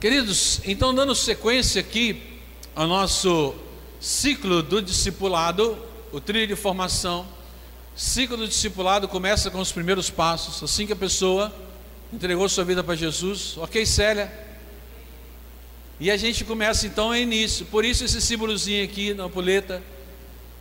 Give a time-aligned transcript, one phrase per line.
[0.00, 2.22] Queridos, então dando sequência aqui
[2.72, 3.52] ao nosso
[3.98, 5.76] ciclo do discipulado,
[6.12, 7.26] o trilho de formação,
[7.96, 11.52] ciclo do discipulado começa com os primeiros passos, assim que a pessoa
[12.12, 14.32] entregou sua vida para Jesus, ok, Célia?
[15.98, 19.82] E a gente começa então a início, por isso esse símbolozinho aqui na puleta,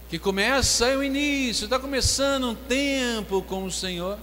[0.10, 4.18] que começa é o início, está começando um tempo com o Senhor,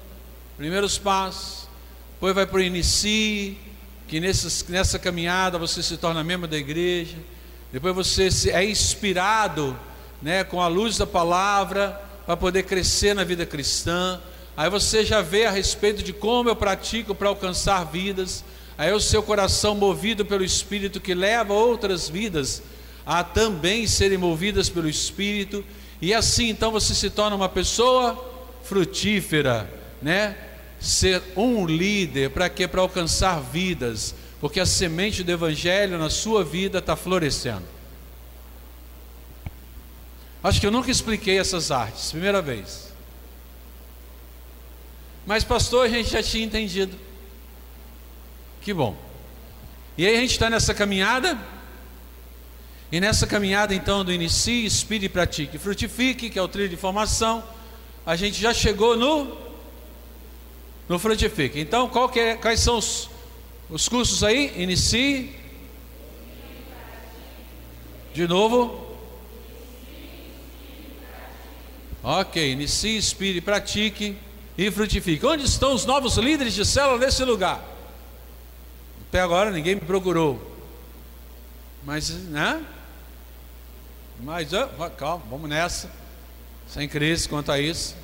[0.56, 1.68] primeiros passos,
[2.14, 3.56] depois vai para o inicie,
[4.06, 7.16] que nessa, nessa caminhada você se torna membro da igreja,
[7.72, 9.76] depois você é inspirado
[10.22, 14.20] né, com a luz da palavra para poder crescer na vida cristã.
[14.56, 18.44] Aí você já vê a respeito de como eu pratico para alcançar vidas.
[18.78, 22.62] Aí o seu coração movido pelo Espírito que leva outras vidas
[23.04, 25.64] a também serem movidas pelo Espírito.
[26.00, 30.36] E assim então você se torna uma pessoa frutífera, né?
[30.84, 32.68] Ser um líder para quê?
[32.68, 37.64] Para alcançar vidas, porque a semente do Evangelho na sua vida está florescendo.
[40.42, 42.92] Acho que eu nunca expliquei essas artes, primeira vez.
[45.26, 46.94] Mas, pastor, a gente já tinha entendido.
[48.60, 48.94] Que bom.
[49.96, 51.38] E aí a gente está nessa caminhada.
[52.92, 55.56] E nessa caminhada, então, do inicie, inspire e pratique.
[55.56, 57.42] Frutifique, que é o trilho de formação.
[58.04, 59.43] A gente já chegou no
[60.88, 61.60] no Frutifique.
[61.60, 63.08] Então, é, quais são os,
[63.70, 64.52] os cursos aí?
[64.56, 65.34] Inicie.
[68.12, 68.84] De novo.
[72.02, 74.16] Ok, inicie, inspire, pratique
[74.58, 75.24] e frutifique.
[75.24, 77.64] Onde estão os novos líderes de célula nesse lugar?
[79.08, 80.54] Até agora ninguém me procurou.
[81.82, 82.62] Mas, né?
[84.20, 84.50] Mas,
[84.98, 85.90] calma, vamos nessa.
[86.68, 87.96] Sem crise quanto a isso.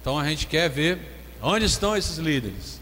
[0.00, 2.80] Então a gente quer ver Onde estão esses líderes?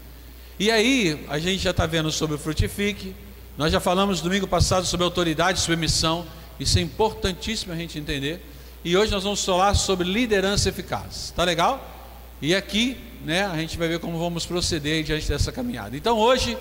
[0.59, 3.15] E aí, a gente já está vendo sobre o frutifique.
[3.57, 6.25] Nós já falamos domingo passado sobre autoridade, sobre missão.
[6.59, 8.43] Isso é importantíssimo a gente entender.
[8.83, 11.33] E hoje nós vamos falar sobre liderança eficaz.
[11.33, 11.97] Tá legal?
[12.41, 15.95] E aqui, né, a gente vai ver como vamos proceder diante dessa caminhada.
[15.95, 16.57] Então, hoje,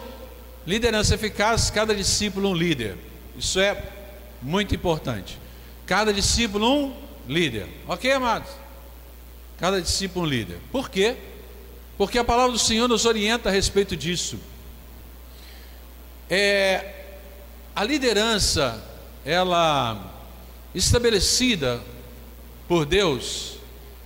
[0.64, 2.96] liderança eficaz, cada discípulo um líder.
[3.36, 3.82] Isso é
[4.40, 5.36] muito importante.
[5.86, 6.94] Cada discípulo um
[7.28, 7.66] líder.
[7.88, 8.50] OK, amados?
[9.58, 10.58] Cada discípulo um líder.
[10.70, 11.16] Por quê?
[11.98, 14.38] Porque a palavra do Senhor nos orienta a respeito disso.
[16.30, 16.94] É,
[17.74, 18.80] a liderança,
[19.24, 20.14] ela
[20.72, 21.82] estabelecida
[22.68, 23.56] por Deus,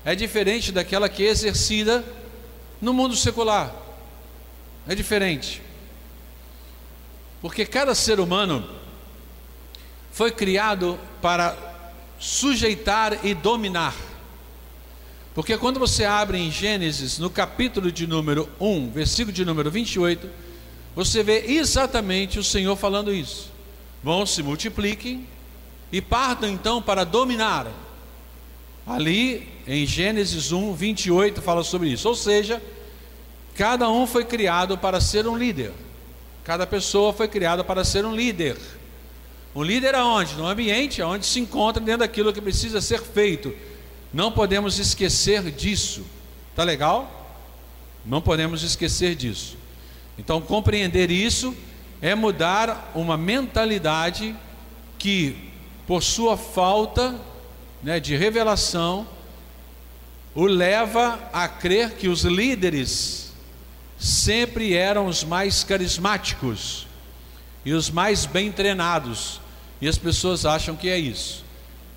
[0.07, 2.03] é diferente daquela que é exercida
[2.81, 3.75] no mundo secular.
[4.89, 5.61] É diferente.
[7.43, 8.69] Porque cada ser humano
[10.13, 11.57] foi criado para
[12.19, 13.95] sujeitar e dominar.
[15.35, 20.29] Porque quando você abre em Gênesis, no capítulo de número 1, versículo de número 28,
[20.95, 23.51] você vê exatamente o Senhor falando isso.
[24.03, 25.27] Vão se multipliquem
[25.91, 27.67] e partam então para dominar.
[28.87, 32.09] Ali em Gênesis 1, 28 fala sobre isso.
[32.09, 32.63] Ou seja,
[33.55, 35.73] cada um foi criado para ser um líder.
[36.45, 38.59] Cada pessoa foi criada para ser um líder.
[39.55, 40.35] Um líder aonde?
[40.35, 43.55] No ambiente onde se encontra dentro daquilo que precisa ser feito
[44.13, 46.05] não podemos esquecer disso.
[46.55, 47.41] Tá legal?
[48.05, 49.57] Não podemos esquecer disso.
[50.19, 51.57] Então, compreender isso
[52.01, 54.37] é mudar uma mentalidade
[54.99, 55.51] que,
[55.87, 57.19] por sua falta
[57.83, 59.07] né, de revelação,
[60.35, 63.33] o leva a crer que os líderes
[63.99, 66.87] sempre eram os mais carismáticos
[67.65, 69.41] e os mais bem treinados,
[69.81, 71.45] e as pessoas acham que é isso.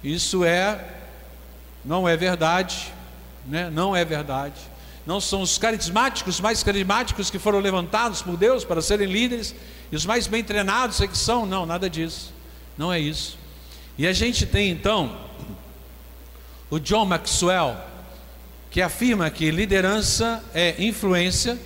[0.03, 0.94] Isso é
[1.85, 2.91] não é verdade,
[3.45, 3.69] né?
[3.69, 4.59] não é verdade.
[5.05, 9.53] Não são os carismáticos, mais carismáticos que foram levantados por Deus para serem líderes,
[9.91, 12.33] e os mais bem treinados é que são, não, nada disso.
[12.75, 13.37] Não é isso.
[13.97, 15.15] E a gente tem então
[16.71, 17.77] o John Maxwell,
[18.71, 21.57] que afirma que liderança é influência,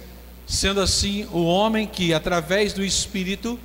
[0.46, 3.58] sendo assim o homem que, através do Espírito,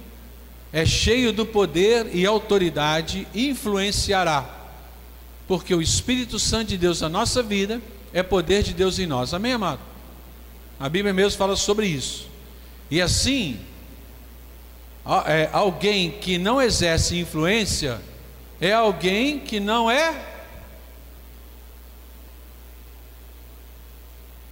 [0.73, 4.64] é cheio do poder e autoridade, influenciará
[5.47, 7.81] porque o Espírito Santo de Deus na nossa vida
[8.13, 9.35] é poder de Deus em nós.
[9.35, 9.81] Amém, amado?
[10.79, 12.29] A Bíblia mesmo fala sobre isso.
[12.91, 13.61] E assim,
[15.27, 18.01] é, alguém que não exerce influência
[18.61, 20.35] é alguém que não é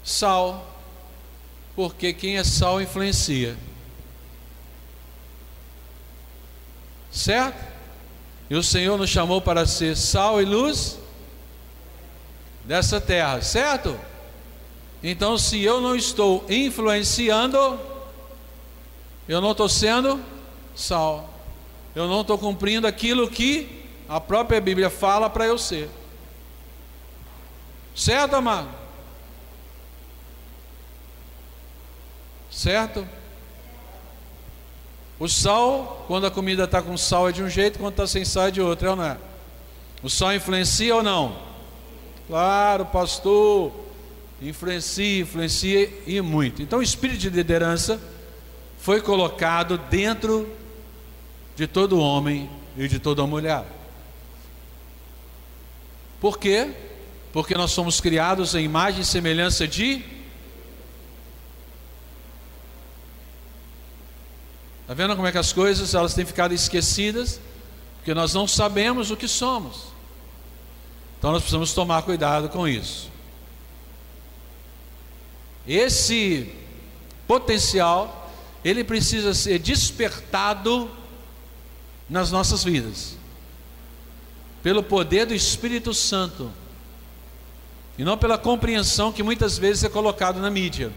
[0.05, 0.69] sal.
[1.75, 3.56] Porque quem é sal influencia.
[7.11, 7.71] Certo?
[8.52, 10.99] E o Senhor nos chamou para ser sal e luz
[12.66, 13.99] dessa terra, certo?
[15.02, 17.81] Então, se eu não estou influenciando,
[19.26, 20.22] eu não estou sendo
[20.76, 21.31] sal.
[21.94, 25.88] Eu não estou cumprindo aquilo que a própria Bíblia fala para eu ser.
[27.94, 28.69] Certo, amado?
[32.50, 33.08] Certo?
[35.22, 38.24] O sal, quando a comida está com sal é de um jeito, quando está sem
[38.24, 39.16] sal é de outro, é ou não é?
[40.02, 41.38] O sal influencia ou não?
[42.26, 43.70] Claro, pastor.
[44.42, 46.60] Influencia, influencia e muito.
[46.60, 48.00] Então o espírito de liderança
[48.78, 50.52] foi colocado dentro
[51.54, 53.64] de todo homem e de toda mulher.
[56.20, 56.69] Por quê?
[57.32, 60.02] Porque nós somos criados em imagem e semelhança de
[64.82, 67.40] Está vendo como é que as coisas elas têm ficado esquecidas?
[67.96, 69.93] Porque nós não sabemos o que somos.
[71.19, 73.08] Então nós precisamos tomar cuidado com isso.
[75.67, 76.52] Esse
[77.29, 78.31] potencial,
[78.64, 80.90] ele precisa ser despertado
[82.11, 83.17] nas nossas vidas,
[84.62, 86.50] pelo poder do Espírito Santo,
[87.96, 90.93] e não pela compreensão que muitas vezes é colocado na mídia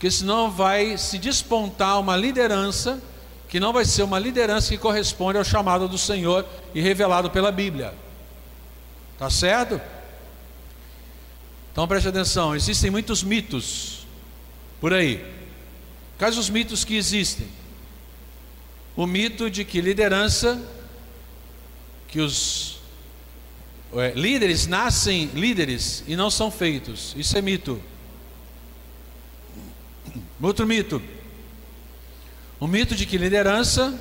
[0.00, 2.98] porque senão vai se despontar uma liderança
[3.50, 7.52] que não vai ser uma liderança que corresponde ao chamado do Senhor e revelado pela
[7.52, 7.92] Bíblia.
[9.18, 9.78] Tá certo?
[11.70, 14.06] Então preste atenção, existem muitos mitos
[14.80, 15.22] por aí.
[16.16, 17.46] Quais os mitos que existem?
[18.96, 20.58] O mito de que liderança,
[22.08, 22.78] que os
[23.92, 27.14] é, líderes nascem líderes e não são feitos.
[27.18, 27.82] Isso é mito.
[30.40, 31.02] Outro mito.
[32.58, 33.98] O mito de que liderança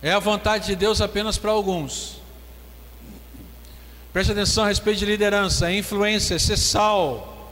[0.00, 2.18] é a vontade de Deus apenas para alguns.
[4.12, 7.50] Preste atenção a respeito de liderança, influência, ser sal.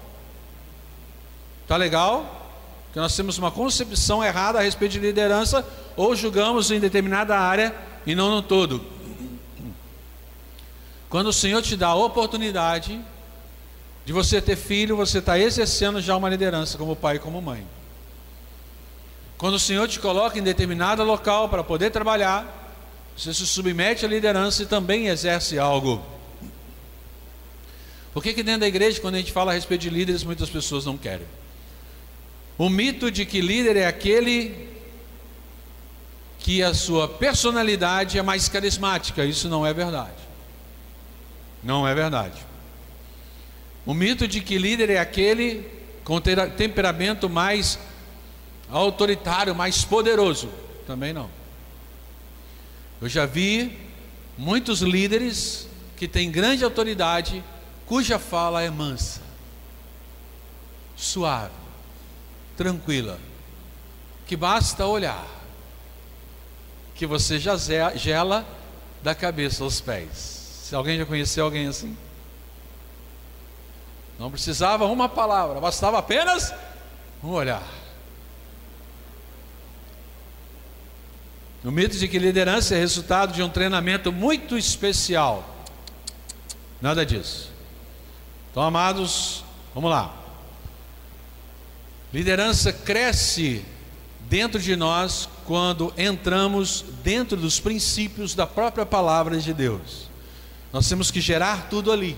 [1.67, 2.51] Tá legal?
[2.93, 5.67] Que nós temos uma concepção errada a respeito de liderança
[5.97, 7.75] ou julgamos em determinada área
[8.07, 8.85] e não no todo.
[11.09, 13.01] Quando o Senhor te dá a oportunidade
[14.06, 17.67] de você ter filho, você está exercendo já uma liderança como pai e como mãe.
[19.37, 22.73] Quando o Senhor te coloca em determinado local para poder trabalhar,
[23.17, 26.00] você se submete à liderança e também exerce algo.
[28.14, 30.49] Por que, que dentro da igreja, quando a gente fala a respeito de líderes, muitas
[30.49, 31.26] pessoas não querem?
[32.56, 34.69] O mito de que líder é aquele
[36.38, 40.14] que a sua personalidade é mais carismática, isso não é verdade.
[41.61, 42.47] Não é verdade.
[43.87, 45.65] O mito de que líder é aquele
[46.03, 47.79] com temperamento mais
[48.69, 50.50] autoritário, mais poderoso,
[50.87, 51.31] também não.
[53.00, 53.79] Eu já vi
[54.37, 57.43] muitos líderes que têm grande autoridade,
[57.87, 59.21] cuja fala é mansa,
[60.97, 61.55] suave,
[62.56, 63.21] tranquila,
[64.27, 65.27] que basta olhar,
[66.94, 67.56] que você já
[67.94, 68.44] gela
[69.03, 70.62] da cabeça aos pés.
[70.65, 71.97] Se alguém já conheceu alguém assim?
[74.19, 76.53] Não precisava uma palavra, bastava apenas
[77.23, 77.63] um olhar.
[81.65, 85.45] O mito de que liderança é resultado de um treinamento muito especial.
[86.81, 87.51] Nada disso.
[88.51, 90.15] Então, amados, vamos lá.
[92.13, 93.65] Liderança cresce
[94.29, 100.08] dentro de nós quando entramos dentro dos princípios da própria palavra de Deus.
[100.73, 102.17] Nós temos que gerar tudo ali.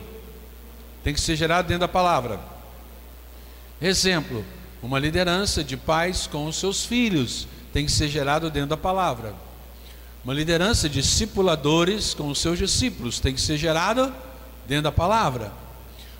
[1.02, 2.40] Tem que ser gerado dentro da palavra.
[3.80, 4.44] Exemplo,
[4.82, 9.34] uma liderança de pais com os seus filhos tem que ser gerado dentro da palavra.
[10.24, 14.12] Uma liderança de discipuladores com os seus discípulos tem que ser gerado
[14.66, 15.52] dentro da palavra.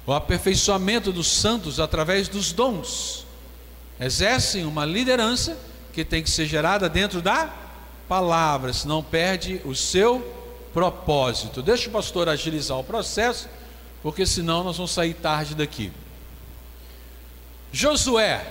[0.06, 3.26] O aperfeiçoamento dos santos através dos dons
[4.00, 5.56] exercem uma liderança
[5.92, 7.52] que tem que ser gerada dentro da
[8.08, 10.20] palavra, senão perde o seu
[10.72, 11.60] propósito.
[11.60, 13.48] Deixa o pastor agilizar o processo
[14.08, 15.92] porque senão nós vamos sair tarde daqui.
[17.70, 18.42] Josué.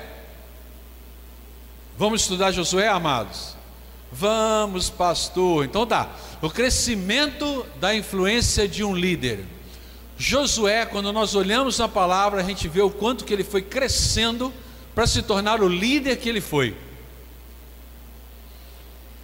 [1.98, 3.56] Vamos estudar Josué, amados?
[4.12, 5.66] Vamos, pastor.
[5.66, 6.12] Então tá.
[6.44, 9.46] O crescimento da influência de um líder.
[10.16, 14.54] Josué, quando nós olhamos na palavra, a gente vê o quanto que ele foi crescendo
[14.94, 16.78] para se tornar o líder que ele foi.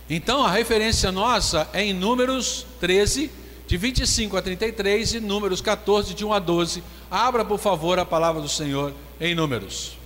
[0.10, 6.14] Então a referência nossa é em Números 13, de 25 a 33 e Números 14,
[6.14, 6.84] de 1 a 12.
[7.10, 9.98] Abra, por favor, a palavra do Senhor em Números.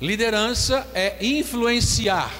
[0.00, 2.32] Liderança é influenciar,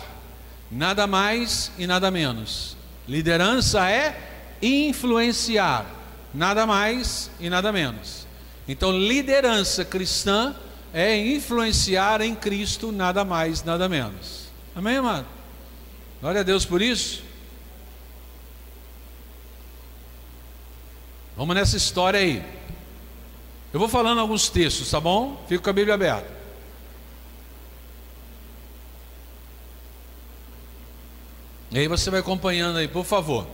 [0.70, 2.74] nada mais e nada menos.
[3.06, 4.18] Liderança é
[4.62, 5.84] influenciar,
[6.32, 8.26] nada mais e nada menos.
[8.66, 10.56] Então, liderança cristã
[10.92, 14.48] é influenciar em Cristo nada mais, nada menos.
[14.74, 15.26] Amém, amado?
[16.20, 17.22] Glória a Deus por isso.
[21.36, 22.44] Vamos nessa história aí.
[23.72, 25.42] Eu vou falando alguns textos, tá bom?
[25.48, 26.40] Fico com a Bíblia aberta.
[31.70, 33.46] E aí você vai acompanhando aí, por favor.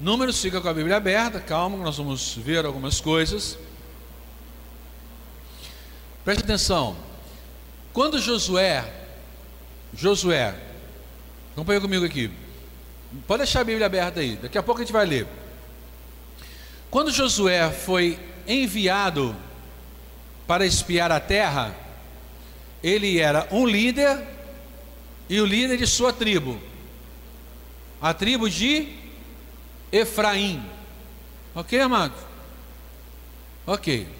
[0.00, 3.56] Números, fica com a Bíblia aberta, calma, nós vamos ver algumas coisas.
[6.28, 6.94] Preste atenção.
[7.90, 8.84] Quando Josué,
[9.94, 10.54] Josué,
[11.52, 12.30] acompanha comigo aqui.
[13.26, 15.26] Pode deixar a Bíblia aberta aí, daqui a pouco a gente vai ler.
[16.90, 19.34] Quando Josué foi enviado
[20.46, 21.74] para espiar a terra,
[22.82, 24.22] ele era um líder
[25.30, 26.60] e o líder de sua tribo,
[28.02, 28.94] a tribo de
[29.90, 30.62] Efraim.
[31.54, 32.12] Ok, amado?
[33.66, 34.17] Ok.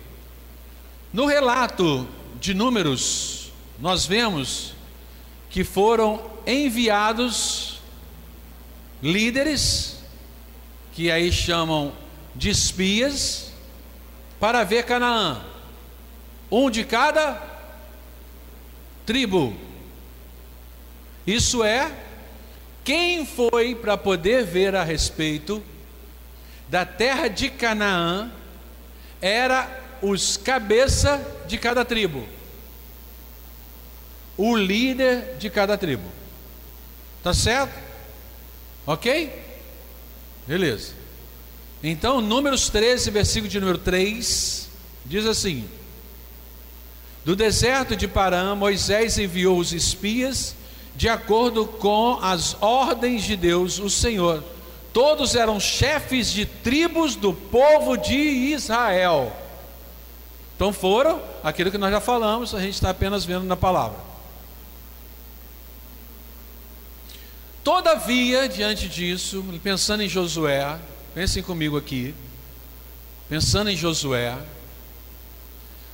[1.12, 2.07] No relato
[2.38, 4.75] de Números, nós vemos
[5.49, 7.81] que foram enviados
[9.03, 9.99] líderes,
[10.93, 11.93] que aí chamam
[12.35, 13.53] de espias,
[14.38, 15.43] para ver Canaã,
[16.50, 17.43] um de cada
[19.07, 19.57] tribo.
[21.27, 21.91] Isso é,
[22.85, 25.62] quem foi para poder ver a respeito
[26.69, 28.31] da terra de Canaã
[29.21, 32.26] era os cabeça de cada tribo,
[34.37, 36.05] o líder de cada tribo.
[37.23, 37.75] Tá certo?
[38.87, 39.33] Ok?
[40.47, 40.95] Beleza.
[41.83, 44.69] Então, Números 13, versículo de número 3,
[45.05, 45.69] diz assim:
[47.25, 50.57] Do deserto de Parã, Moisés enviou os espias
[50.97, 54.43] de acordo com as ordens de Deus, o Senhor.
[54.93, 59.33] Todos eram chefes de tribos do povo de Israel.
[60.59, 63.97] Então foram aquilo que nós já falamos, a gente está apenas vendo na palavra.
[67.62, 70.77] Todavia, diante disso, pensando em Josué,
[71.15, 72.12] pensem comigo aqui,
[73.29, 74.37] pensando em Josué,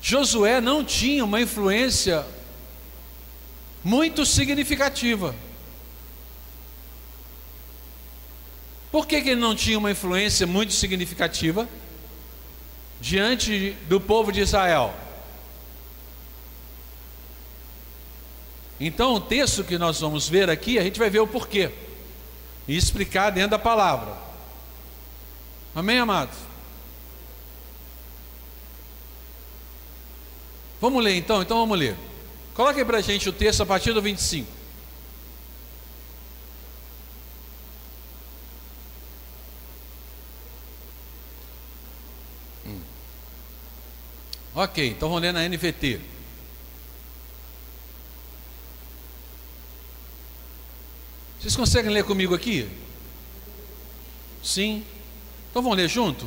[0.00, 2.25] Josué não tinha uma influência
[3.85, 5.35] muito significativa.
[8.90, 11.68] Por que, que ele não tinha uma influência muito significativa?
[13.04, 14.94] Diante do povo de Israel.
[18.80, 21.70] Então, o texto que nós vamos ver aqui, a gente vai ver o porquê
[22.66, 24.16] e explicar dentro da palavra.
[25.75, 26.34] Amém, amados?
[30.80, 31.42] Vamos ler então?
[31.42, 31.96] Então vamos ler.
[32.54, 34.50] Coloque para a gente o texto a partir do 25.
[44.54, 46.00] Ok, então vamos ler na NVT.
[51.40, 52.68] Vocês conseguem ler comigo aqui?
[54.42, 54.84] Sim?
[55.50, 56.26] Então vamos ler junto?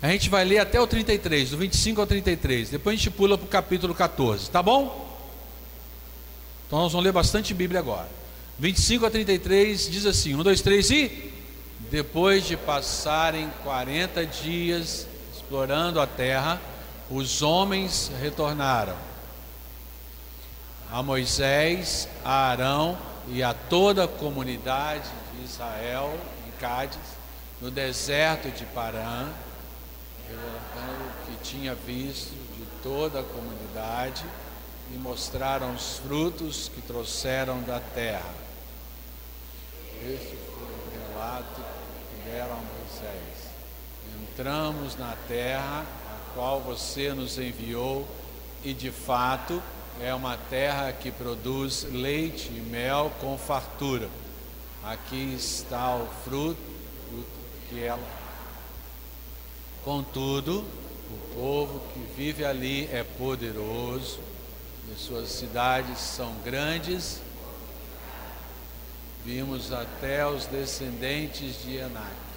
[0.00, 2.70] A gente vai ler até o 33, do 25 ao 33.
[2.70, 5.08] Depois a gente pula para o capítulo 14, tá bom?
[6.66, 8.08] Então nós vamos ler bastante Bíblia agora.
[8.58, 11.32] 25 a 33 diz assim: 1, 2, 3 e.
[11.90, 16.60] Depois de passarem 40 dias explorando a terra,
[17.10, 18.96] os homens retornaram
[20.90, 22.98] a Moisés, a Arão
[23.28, 26.98] e a toda a comunidade de Israel em Cádiz,
[27.60, 29.28] no deserto de Parã,
[30.28, 34.24] relatando o que tinha visto de toda a comunidade
[34.92, 38.34] e mostraram os frutos que trouxeram da terra.
[40.02, 41.60] Este foi o relato
[42.10, 43.48] que deram a Moisés.
[44.22, 45.84] Entramos na terra
[46.38, 48.06] qual você nos enviou,
[48.64, 49.60] e de fato
[50.00, 54.08] é uma terra que produz leite e mel com fartura.
[54.84, 56.60] Aqui está o fruto
[57.68, 58.08] que ela.
[59.84, 60.64] Contudo,
[61.10, 64.20] o povo que vive ali é poderoso,
[64.92, 67.20] e suas cidades são grandes.
[69.24, 72.27] Vimos até os descendentes de Enac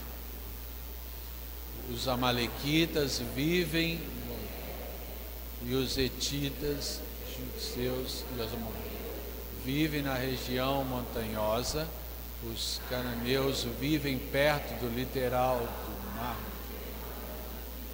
[1.89, 4.00] os amalequitas vivem
[5.63, 7.01] e os etitas,
[7.57, 8.51] seus e os
[9.63, 11.88] vivem na região montanhosa,
[12.43, 16.38] os cananeus vivem perto do litoral do mar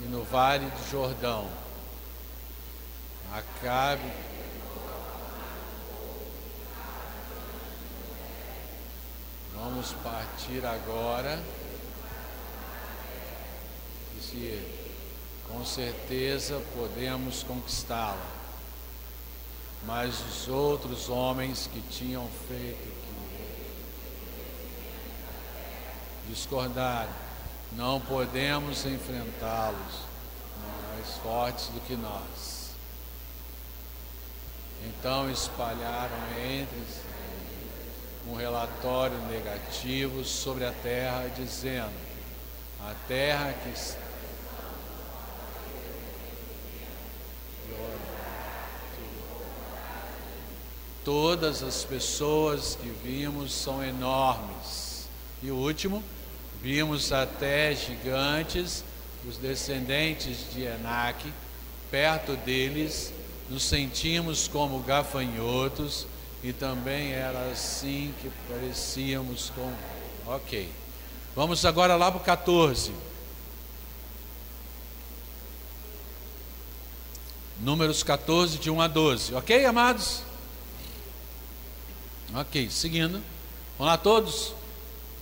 [0.02, 1.48] e no vale do Jordão.
[3.34, 4.10] Acabe
[9.60, 11.40] Vamos partir agora
[14.34, 14.88] ele.
[15.48, 18.38] Com certeza podemos conquistá-la.
[19.86, 22.98] Mas os outros homens que tinham feito
[26.28, 27.14] discordaram,
[27.74, 29.96] não podemos enfrentá-los,
[30.90, 32.72] mais fortes do que nós.
[34.86, 37.08] Então espalharam entre si
[38.30, 41.94] um relatório negativo sobre a terra, dizendo:
[42.82, 44.07] a terra que está
[51.08, 55.08] Todas as pessoas que vimos são enormes.
[55.42, 56.04] E o último,
[56.62, 58.84] vimos até gigantes,
[59.26, 61.32] os descendentes de Enaque,
[61.90, 63.14] perto deles,
[63.50, 66.06] nos sentimos como gafanhotos
[66.44, 69.72] e também era assim que parecíamos com.
[70.30, 70.70] Ok.
[71.34, 72.92] Vamos agora lá para o 14.
[77.62, 79.36] Números 14, de 1 a 12.
[79.36, 80.28] Ok, amados?
[82.36, 83.24] Ok, seguindo.
[83.78, 84.54] Vamos lá todos?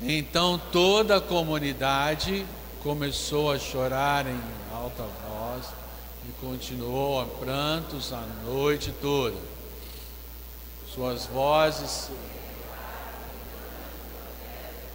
[0.01, 2.43] Então toda a comunidade
[2.81, 4.41] começou a chorar em
[4.74, 5.67] alta voz
[6.27, 9.38] e continuou a prantos a noite toda.
[10.93, 12.09] Suas vozes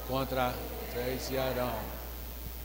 [0.09, 0.52] contra
[0.93, 1.79] Moisés e Arão.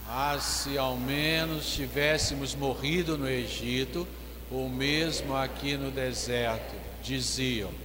[0.09, 4.07] Ah, se ao menos tivéssemos morrido no Egito,
[4.49, 6.73] ou mesmo aqui no deserto,
[7.03, 7.84] diziam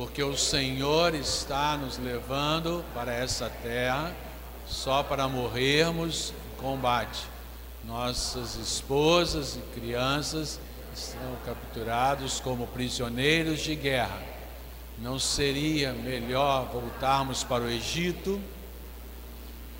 [0.00, 4.16] porque o Senhor está nos levando para essa terra
[4.66, 7.26] só para morrermos em combate.
[7.84, 10.58] Nossas esposas e crianças
[10.94, 14.22] estão capturados como prisioneiros de guerra.
[14.96, 18.40] Não seria melhor voltarmos para o Egito?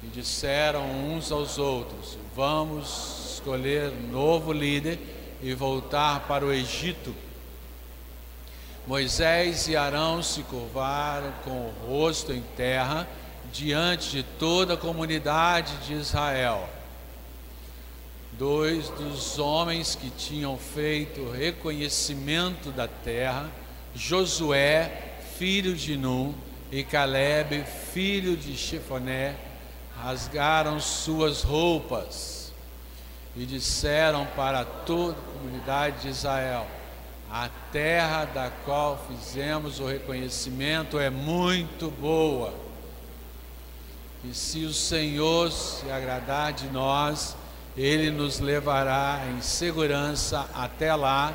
[0.02, 4.98] E disseram uns aos outros: Vamos escolher novo líder
[5.42, 7.14] e voltar para o Egito
[8.90, 13.06] Moisés e Arão se curvaram com o rosto em terra
[13.52, 16.68] diante de toda a comunidade de Israel.
[18.32, 23.48] Dois dos homens que tinham feito reconhecimento da terra,
[23.94, 26.34] Josué, filho de Num,
[26.72, 29.36] e Caleb, filho de Chefoné,
[30.02, 32.52] rasgaram suas roupas
[33.36, 36.66] e disseram para toda a comunidade de Israel:
[37.30, 42.52] a terra da qual fizemos o reconhecimento é muito boa.
[44.24, 47.36] E se o Senhor se agradar de nós,
[47.76, 51.32] Ele nos levará em segurança até lá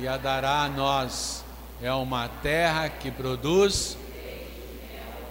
[0.00, 1.44] e a dará a nós.
[1.80, 3.96] É uma terra que produz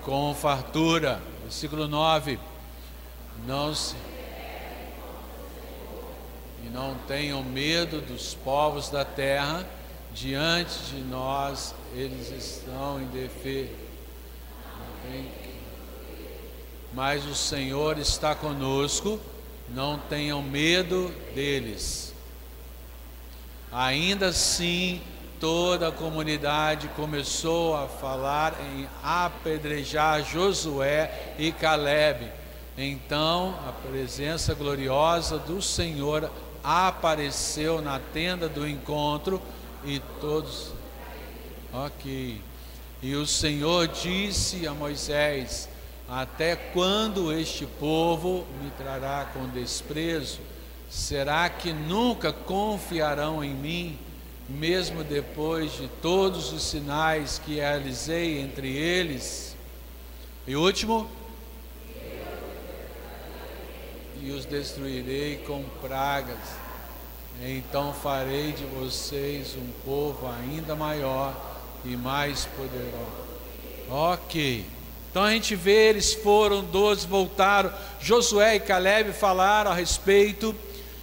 [0.01, 1.21] com fartura.
[1.43, 2.39] Versículo 9.
[3.45, 3.95] Não se
[6.73, 9.63] não tenham medo dos povos da terra,
[10.11, 13.71] diante de nós eles estão em defesa.
[16.91, 19.19] Mas o Senhor está conosco,
[19.69, 22.13] não tenham medo deles.
[23.71, 25.01] Ainda assim,
[25.39, 32.31] toda a comunidade começou a falar em apedrejar Josué e Caleb.
[32.77, 36.29] Então, a presença gloriosa do Senhor
[36.63, 39.41] apareceu na tenda do encontro
[39.83, 40.71] e todos.
[41.73, 42.41] Ok.
[43.01, 45.67] E o Senhor disse a Moisés:
[46.07, 50.39] Até quando este povo me trará com desprezo?
[50.89, 53.99] Será que nunca confiarão em mim,
[54.47, 59.57] mesmo depois de todos os sinais que realizei entre eles?
[60.45, 61.09] E último,
[64.23, 66.39] e os destruirei com pragas.
[67.41, 71.35] Então farei de vocês um povo ainda maior
[71.83, 73.23] e mais poderoso.
[73.89, 74.65] Ok.
[75.11, 77.71] Então a gente vê, eles foram, doze voltaram.
[77.99, 80.55] Josué e Caleb falaram a respeito,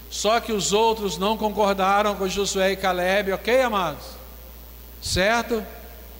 [0.09, 4.05] só que os outros não concordaram com Josué e Caleb, ok, amados?
[4.99, 5.63] Certo?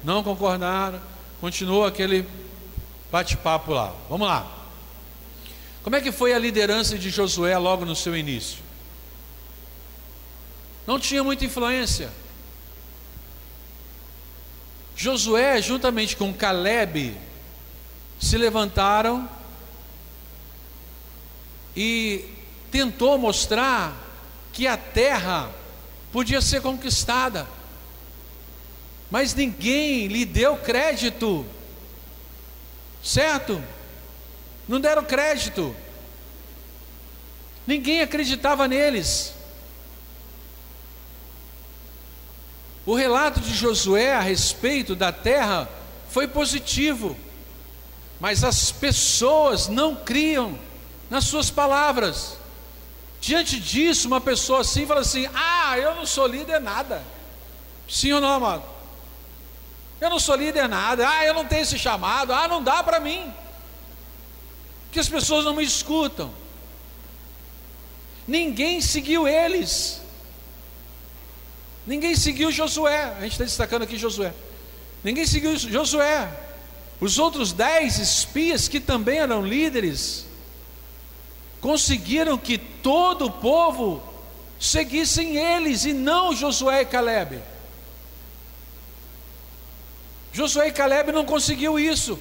[0.03, 1.01] Não concordaram.
[1.41, 2.27] Continuou aquele
[3.11, 3.91] bate-papo lá.
[4.07, 4.60] Vamos lá.
[5.83, 8.59] Como é que foi a liderança de Josué logo no seu início?
[10.85, 12.11] Não tinha muita influência.
[14.95, 17.17] Josué, juntamente com Caleb,
[18.19, 19.27] se levantaram
[21.75, 22.25] e
[22.69, 23.97] tentou mostrar
[24.53, 25.49] que a terra
[26.11, 27.47] podia ser conquistada.
[29.09, 31.45] Mas ninguém lhe deu crédito.
[33.03, 33.61] Certo?
[34.71, 35.75] Não deram crédito.
[37.67, 39.33] Ninguém acreditava neles.
[42.85, 45.67] O relato de Josué a respeito da terra
[46.09, 47.17] foi positivo,
[48.17, 50.57] mas as pessoas não criam
[51.09, 52.37] nas suas palavras.
[53.19, 57.03] Diante disso, uma pessoa assim fala assim: Ah, eu não sou líder nada.
[57.89, 58.63] Sim ou não, amado?
[59.99, 61.09] Eu não sou líder nada.
[61.09, 62.31] Ah, eu não tenho esse chamado.
[62.31, 63.33] Ah, não dá para mim.
[64.91, 66.33] Que as pessoas não me escutam.
[68.27, 70.01] Ninguém seguiu eles.
[71.85, 73.15] Ninguém seguiu Josué.
[73.17, 74.33] A gente está destacando aqui Josué.
[75.03, 76.31] Ninguém seguiu Josué.
[76.99, 80.25] Os outros dez espias que também eram líderes
[81.59, 84.03] conseguiram que todo o povo
[84.59, 87.41] seguissem eles e não Josué e Caleb.
[90.31, 92.19] Josué e Caleb não conseguiu isso.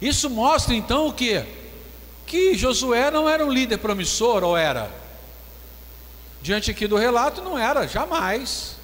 [0.00, 1.44] Isso mostra então o que?
[2.26, 4.90] Que Josué não era um líder promissor, ou era?
[6.42, 8.76] Diante aqui do relato, não era, jamais.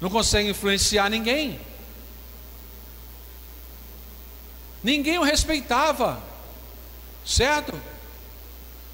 [0.00, 1.60] Não consegue influenciar ninguém.
[4.82, 6.22] Ninguém o respeitava,
[7.26, 7.80] certo?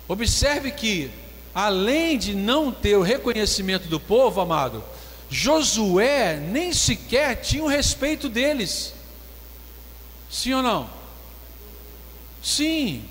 [0.08, 1.10] Observe que,
[1.54, 4.82] além de não ter o reconhecimento do povo, amado,
[5.28, 8.94] Josué nem sequer tinha o respeito deles.
[10.30, 10.90] Sim ou não?
[12.44, 13.02] Sim.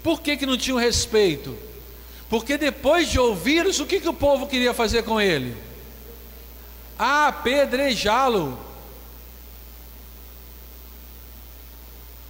[0.00, 1.58] Por que, que não tinha o respeito?
[2.30, 5.56] Porque depois de ouvi-los, o que, que o povo queria fazer com ele?
[6.96, 8.56] Apedrejá-lo.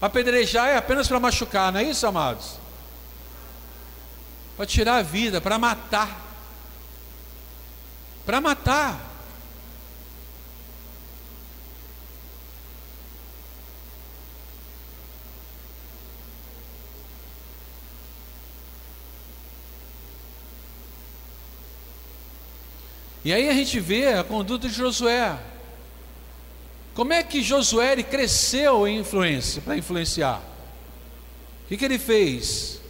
[0.01, 2.59] Apedrejar é apenas para machucar, não é isso, amados?
[4.57, 6.25] Para tirar a vida, para matar.
[8.25, 9.08] Para matar.
[23.25, 25.39] E aí a gente vê a conduta de Josué.
[26.95, 30.43] Como é que Josué cresceu em influência, para influenciar?
[31.65, 32.81] O que, que ele fez?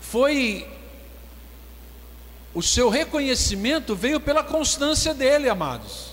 [0.00, 0.66] Foi
[2.54, 6.12] o seu reconhecimento veio pela constância dele, amados.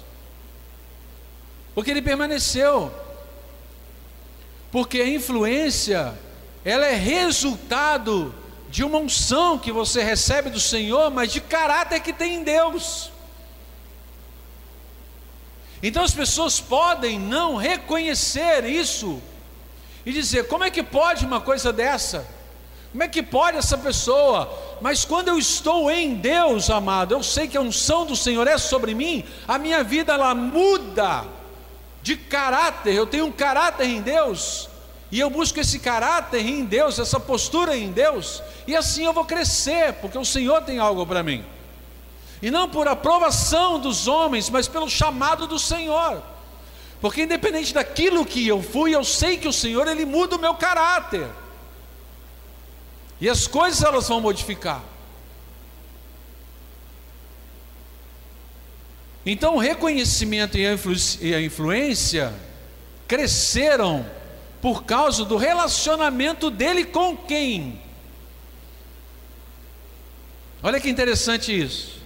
[1.76, 2.94] Porque ele permaneceu.
[4.72, 6.18] Porque a influência,
[6.64, 8.34] ela é resultado
[8.70, 13.12] de uma unção que você recebe do Senhor, mas de caráter que tem em Deus.
[15.82, 19.22] Então as pessoas podem não reconhecer isso
[20.06, 22.28] e dizer: como é que pode uma coisa dessa?
[22.92, 24.78] Como é que pode essa pessoa?
[24.82, 28.58] Mas quando eu estou em Deus, amado, eu sei que a unção do Senhor é
[28.58, 31.26] sobre mim, a minha vida ela muda
[32.02, 34.69] de caráter, eu tenho um caráter em Deus,
[35.12, 39.26] e eu busco esse caráter em Deus, essa postura em Deus, e assim eu vou
[39.26, 41.44] crescer, porque o Senhor tem algo para mim.
[42.42, 46.22] E não por aprovação dos homens, mas pelo chamado do Senhor.
[47.02, 50.54] Porque independente daquilo que eu fui, eu sei que o Senhor ele muda o meu
[50.54, 51.28] caráter.
[53.20, 54.82] E as coisas elas vão modificar.
[59.26, 60.66] Então o reconhecimento e
[61.36, 62.34] a influência
[63.08, 64.06] cresceram
[64.62, 67.82] por causa do relacionamento dele com quem?
[70.62, 72.00] Olha que interessante isso.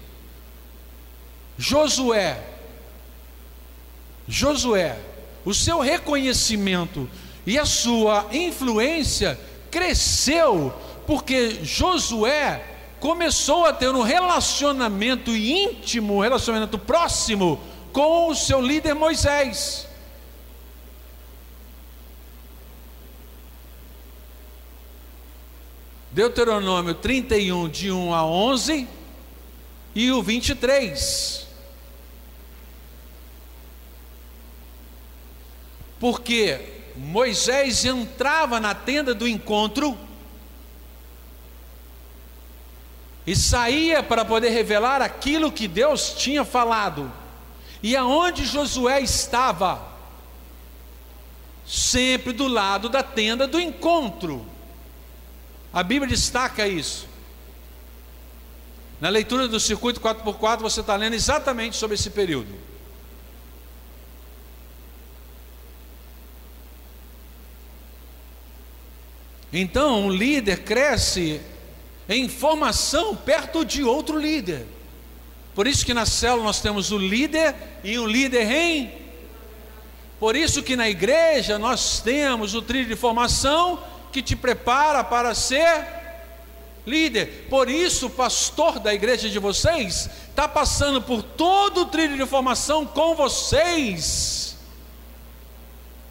[1.58, 2.44] Josué,
[4.28, 4.98] Josué,
[5.44, 7.10] o seu reconhecimento
[7.46, 9.40] e a sua influência
[9.70, 10.74] cresceu
[11.06, 12.64] porque Josué
[13.00, 17.60] começou a ter um relacionamento íntimo, um relacionamento próximo
[17.92, 19.88] com o seu líder Moisés.
[26.14, 28.88] Deuteronômio 31, de 1 a 11,
[29.96, 31.48] e o 23.
[36.00, 39.98] Porque Moisés entrava na tenda do encontro
[43.26, 47.12] e saía para poder revelar aquilo que Deus tinha falado.
[47.82, 49.82] E aonde Josué estava?
[51.66, 54.53] Sempre do lado da tenda do encontro.
[55.74, 57.08] A Bíblia destaca isso.
[59.02, 62.54] Na leitura do circuito 4x4, você está lendo exatamente sobre esse período.
[69.52, 71.42] Então, um líder cresce
[72.08, 74.66] em formação perto de outro líder.
[75.54, 78.92] Por isso que na célula nós temos o líder e o líder em
[80.20, 83.84] Por isso que na igreja nós temos o trilho de formação
[84.14, 85.86] que te prepara para ser
[86.86, 87.48] líder.
[87.50, 92.26] Por isso o pastor da igreja de vocês está passando por todo o trilho de
[92.26, 94.56] formação com vocês,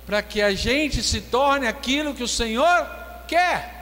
[0.05, 2.87] para que a gente se torne aquilo que o Senhor
[3.29, 3.81] quer.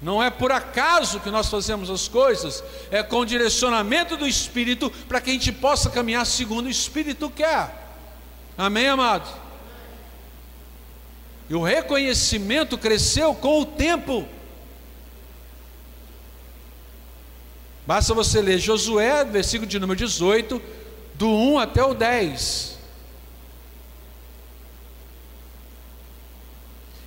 [0.00, 4.90] Não é por acaso que nós fazemos as coisas, é com o direcionamento do Espírito
[5.08, 7.84] para que a gente possa caminhar segundo o Espírito quer.
[8.56, 9.45] Amém, amados?
[11.48, 14.26] E o reconhecimento cresceu com o tempo.
[17.86, 20.60] Basta você ler Josué, versículo de número 18,
[21.14, 22.76] do 1 até o 10.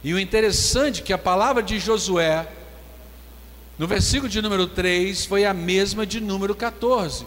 [0.01, 2.47] E o interessante é que a palavra de Josué,
[3.77, 7.25] no versículo de número 3, foi a mesma de número 14.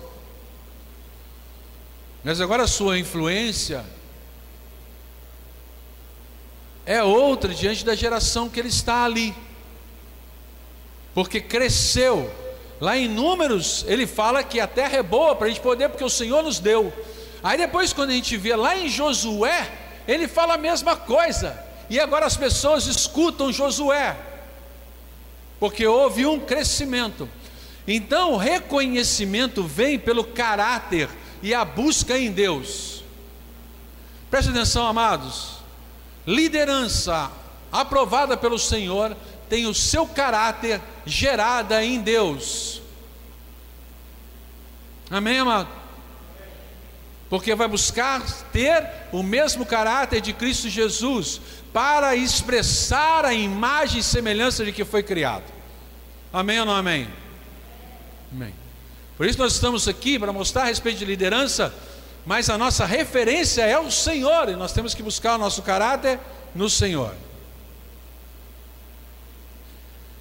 [2.24, 3.84] Mas agora a sua influência
[6.84, 9.34] é outra diante da geração que ele está ali.
[11.14, 12.30] Porque cresceu
[12.82, 16.02] Lá em Números, ele fala que a terra é boa para a gente poder, porque
[16.02, 16.92] o Senhor nos deu.
[17.40, 19.70] Aí depois, quando a gente vê lá em Josué,
[20.08, 21.56] ele fala a mesma coisa.
[21.88, 24.16] E agora as pessoas escutam Josué,
[25.60, 27.28] porque houve um crescimento.
[27.86, 31.08] Então, o reconhecimento vem pelo caráter
[31.40, 33.04] e a busca em Deus.
[34.28, 35.51] Preste atenção, amados.
[36.26, 37.30] Liderança
[37.70, 39.16] aprovada pelo Senhor
[39.48, 42.80] tem o seu caráter gerada em Deus.
[45.10, 45.68] Amém, amado?
[47.28, 51.40] Porque vai buscar ter o mesmo caráter de Cristo Jesus
[51.72, 55.44] para expressar a imagem e semelhança de que foi criado.
[56.32, 57.08] Amém ou não amém?
[58.30, 58.54] Amém.
[59.16, 61.74] Por isso nós estamos aqui para mostrar a respeito de liderança,
[62.24, 66.20] mas a nossa referência é o Senhor e nós temos que buscar o nosso caráter
[66.54, 67.14] no Senhor.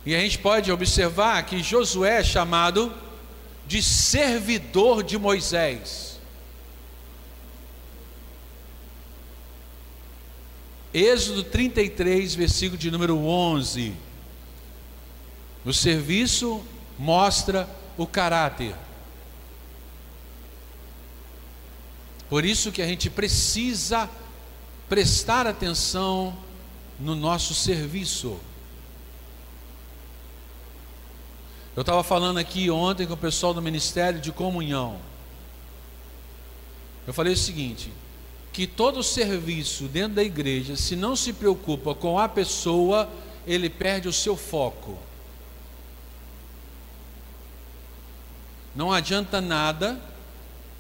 [0.06, 2.92] E a gente pode observar que Josué é chamado
[3.68, 6.20] de servidor de Moisés.
[10.94, 13.94] Êxodo 33, versículo de número 11.
[15.64, 16.64] O serviço
[16.98, 18.76] mostra o caráter.
[22.32, 24.10] Por isso que a gente precisa
[24.88, 26.34] prestar atenção
[26.98, 28.39] no nosso serviço.
[31.76, 34.98] Eu estava falando aqui ontem com o pessoal do Ministério de Comunhão.
[37.06, 37.91] Eu falei o seguinte:
[38.54, 43.10] que todo serviço dentro da igreja, se não se preocupa com a pessoa,
[43.46, 44.98] ele perde o seu foco.
[48.74, 50.11] Não adianta nada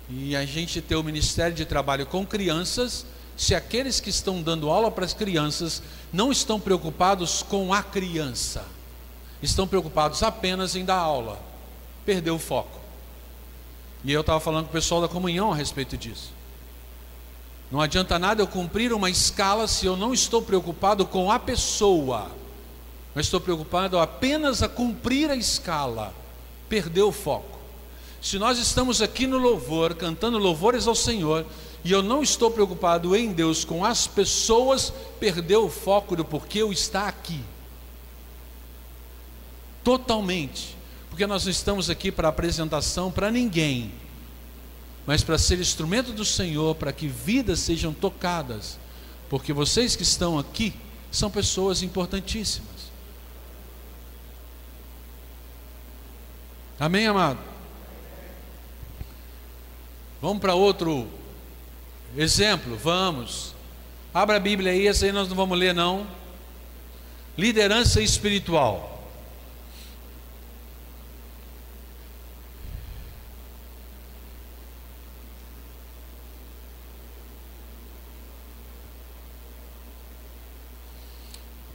[0.09, 3.05] e a gente ter o ministério de trabalho com crianças,
[3.37, 8.65] se aqueles que estão dando aula para as crianças não estão preocupados com a criança
[9.41, 11.39] estão preocupados apenas em dar aula,
[12.05, 12.79] perdeu o foco.
[14.03, 16.31] E eu estava falando com o pessoal da comunhão a respeito disso.
[17.71, 22.31] Não adianta nada eu cumprir uma escala se eu não estou preocupado com a pessoa,
[23.15, 26.13] mas estou preocupado apenas a cumprir a escala,
[26.67, 27.59] perdeu o foco.
[28.21, 31.45] Se nós estamos aqui no louvor, cantando louvores ao Senhor,
[31.83, 36.59] e eu não estou preocupado em Deus com as pessoas, perdeu o foco do porquê
[36.59, 37.41] eu estar aqui
[39.83, 40.77] totalmente,
[41.09, 43.91] porque nós não estamos aqui para apresentação para ninguém,
[45.05, 48.77] mas para ser instrumento do Senhor, para que vidas sejam tocadas,
[49.29, 50.73] porque vocês que estão aqui
[51.11, 52.69] são pessoas importantíssimas.
[56.79, 57.50] Amém, amado?
[60.21, 61.07] Vamos para outro
[62.15, 62.77] exemplo?
[62.77, 63.55] Vamos.
[64.13, 66.05] Abra a Bíblia aí, essa aí nós não vamos ler, não.
[67.35, 68.91] Liderança espiritual.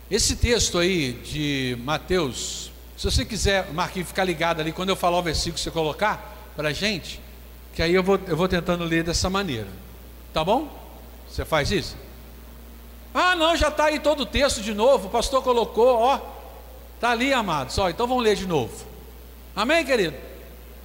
[0.09, 5.19] Esse texto aí de Mateus, se você quiser, Marquinhos, ficar ligado ali, quando eu falar
[5.19, 7.21] o versículo, você colocar para a gente,
[7.77, 9.69] que aí eu vou, eu vou tentando ler dessa maneira.
[10.33, 10.67] Tá bom?
[11.29, 11.95] Você faz isso?
[13.12, 16.19] Ah, não, já está aí todo o texto de novo, o pastor colocou, ó,
[16.95, 18.73] está ali, amados, ó, então vamos ler de novo.
[19.55, 20.17] Amém, querido?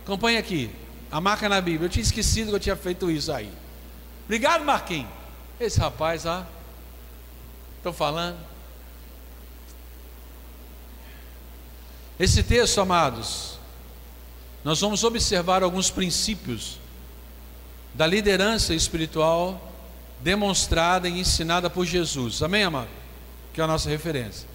[0.04, 0.70] Acompanhe aqui,
[1.10, 1.86] a marca na Bíblia.
[1.86, 3.50] Eu tinha esquecido que eu tinha feito isso aí.
[4.26, 5.10] Obrigado, Marquinhos.
[5.62, 6.46] Esse rapaz, ah,
[7.78, 8.38] estou falando.
[12.20, 13.58] Esse texto, amados,
[14.62, 16.81] nós vamos observar alguns princípios
[17.94, 19.72] da liderança espiritual
[20.22, 22.42] demonstrada e ensinada por Jesus.
[22.42, 22.90] Amém, amado?
[23.54, 24.48] Que é a nossa referência.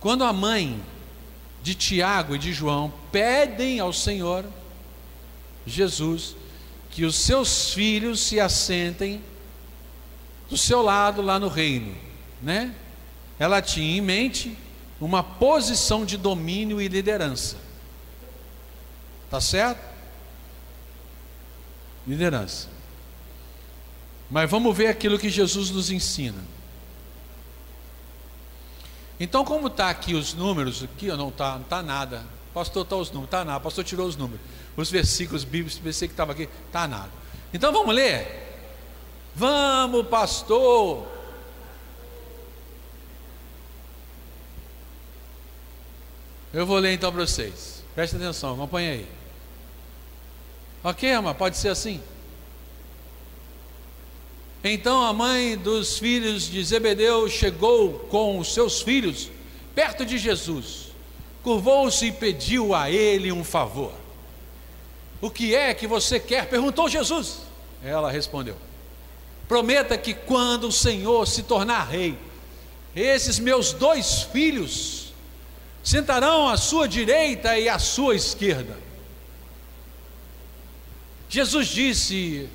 [0.00, 0.80] Quando a mãe
[1.62, 4.44] de Tiago e de João pedem ao Senhor
[5.66, 6.36] Jesus
[6.90, 9.22] que os seus filhos se assentem
[10.48, 11.96] do seu lado lá no reino,
[12.42, 12.74] né?
[13.38, 14.56] Ela tinha em mente
[15.00, 17.56] uma posição de domínio e liderança.
[19.30, 19.93] Tá certo?
[22.06, 22.68] Liderança.
[24.30, 26.42] Mas vamos ver aquilo que Jesus nos ensina.
[29.18, 32.24] Então, como está aqui os números, aqui não está não tá nada.
[32.52, 33.60] Pastor está os números, está nada.
[33.60, 34.44] Pastor tirou os números.
[34.76, 37.10] Os versículos bíblicos, pensei que estava aqui, está nada.
[37.52, 38.42] Então vamos ler?
[39.34, 41.06] Vamos, pastor.
[46.52, 47.82] Eu vou ler então para vocês.
[47.94, 49.23] Preste atenção, acompanhe aí.
[50.84, 51.32] Ok, ama?
[51.34, 51.98] Pode ser assim?
[54.62, 59.30] Então a mãe dos filhos de Zebedeu chegou com os seus filhos
[59.74, 60.92] perto de Jesus,
[61.42, 63.92] curvou-se e pediu a ele um favor.
[65.22, 66.48] O que é que você quer?
[66.50, 67.38] perguntou Jesus.
[67.82, 68.56] Ela respondeu:
[69.48, 72.18] Prometa que quando o Senhor se tornar rei,
[72.94, 75.14] esses meus dois filhos
[75.82, 78.83] sentarão à sua direita e à sua esquerda.
[81.34, 82.48] Jesus disse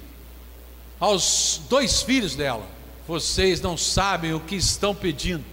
[0.98, 2.66] aos dois filhos dela:
[3.06, 5.44] Vocês não sabem o que estão pedindo.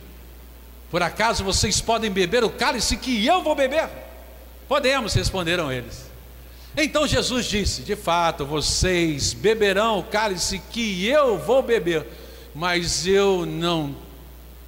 [0.92, 3.90] Por acaso vocês podem beber o cálice que eu vou beber?
[4.68, 6.08] Podemos, responderam eles.
[6.76, 12.06] Então Jesus disse: De fato, vocês beberão o cálice que eu vou beber,
[12.54, 13.96] mas eu não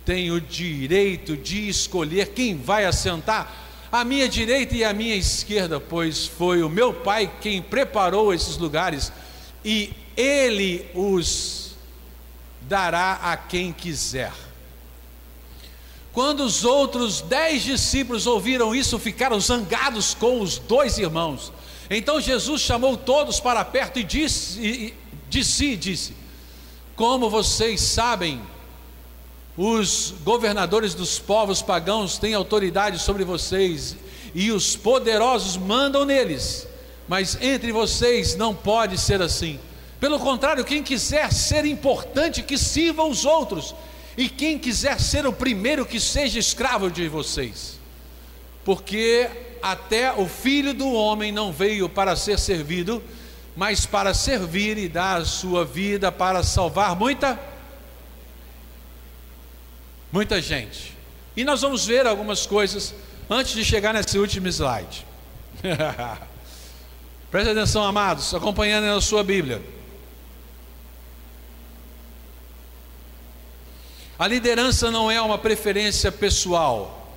[0.05, 6.27] tenho direito de escolher quem vai assentar à minha direita e à minha esquerda, pois
[6.27, 9.13] foi o meu Pai quem preparou esses lugares
[9.65, 11.77] e ele os
[12.63, 14.33] dará a quem quiser.
[16.13, 21.53] Quando os outros dez discípulos ouviram isso, ficaram zangados com os dois irmãos.
[21.89, 24.95] Então Jesus chamou todos para perto e disse, e,
[25.77, 26.15] disse:
[26.97, 28.43] Como vocês sabem,
[29.59, 33.97] os governadores dos povos pagãos têm autoridade sobre vocês
[34.33, 36.69] e os poderosos mandam neles.
[37.09, 39.59] Mas entre vocês não pode ser assim.
[39.99, 43.75] Pelo contrário, quem quiser ser importante, que sirva os outros,
[44.17, 47.81] e quem quiser ser o primeiro, que seja escravo de vocês,
[48.65, 49.29] porque
[49.61, 53.03] até o filho do homem não veio para ser servido,
[53.57, 57.48] mas para servir e dar a sua vida para salvar muita
[60.13, 60.97] muita gente.
[61.37, 62.95] E nós vamos ver algumas coisas
[63.29, 65.07] antes de chegar nesse último slide.
[67.31, 69.63] Preste atenção, amados, acompanhando na sua Bíblia.
[74.19, 77.17] A liderança não é uma preferência pessoal.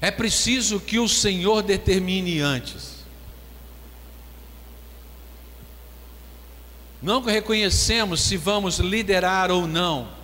[0.00, 2.98] É preciso que o Senhor determine antes.
[7.00, 10.17] Não reconhecemos se vamos liderar ou não.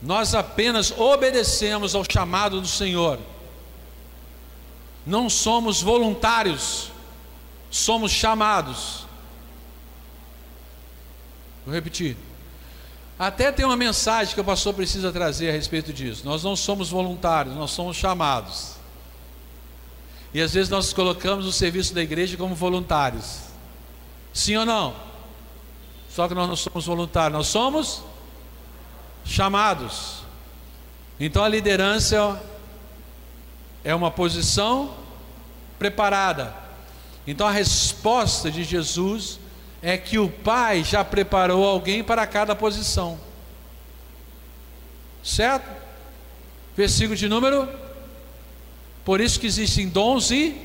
[0.00, 3.18] Nós apenas obedecemos ao chamado do Senhor.
[5.04, 6.90] Não somos voluntários,
[7.70, 9.06] somos chamados.
[11.64, 12.16] Vou repetir.
[13.18, 16.22] Até tem uma mensagem que o pastor precisa trazer a respeito disso.
[16.24, 18.76] Nós não somos voluntários, nós somos chamados.
[20.32, 23.40] E às vezes nós colocamos o serviço da igreja como voluntários.
[24.32, 24.94] Sim ou não?
[26.08, 28.02] Só que nós não somos voluntários, nós somos
[29.28, 30.22] chamados.
[31.20, 32.42] Então a liderança
[33.84, 34.94] é uma posição
[35.78, 36.54] preparada.
[37.26, 39.38] Então a resposta de Jesus
[39.82, 43.20] é que o Pai já preparou alguém para cada posição.
[45.22, 45.68] Certo?
[46.74, 47.68] Versículo de número.
[49.04, 50.56] Por isso que existem dons e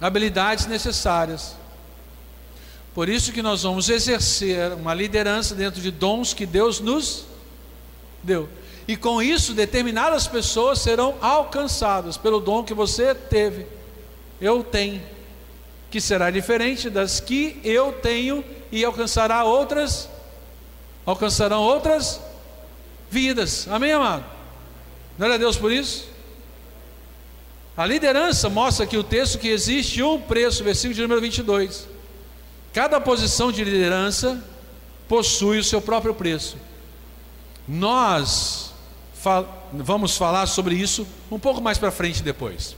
[0.00, 1.56] habilidades necessárias.
[2.96, 7.26] Por isso que nós vamos exercer uma liderança dentro de dons que Deus nos
[8.22, 8.48] deu.
[8.88, 13.66] E com isso, determinadas pessoas serão alcançadas pelo dom que você teve.
[14.40, 15.02] Eu tenho
[15.90, 18.42] que será diferente das que eu tenho
[18.72, 20.08] e alcançará outras,
[21.04, 22.18] alcançarão outras
[23.10, 23.68] vidas.
[23.68, 24.24] Amém, amado?
[25.18, 26.08] Glória a Deus por isso.
[27.76, 31.95] A liderança mostra aqui o texto que existe um preço, versículo de número 22.
[32.76, 34.38] Cada posição de liderança
[35.08, 36.58] possui o seu próprio preço.
[37.66, 38.70] Nós
[39.14, 42.76] fal vamos falar sobre isso um pouco mais para frente depois.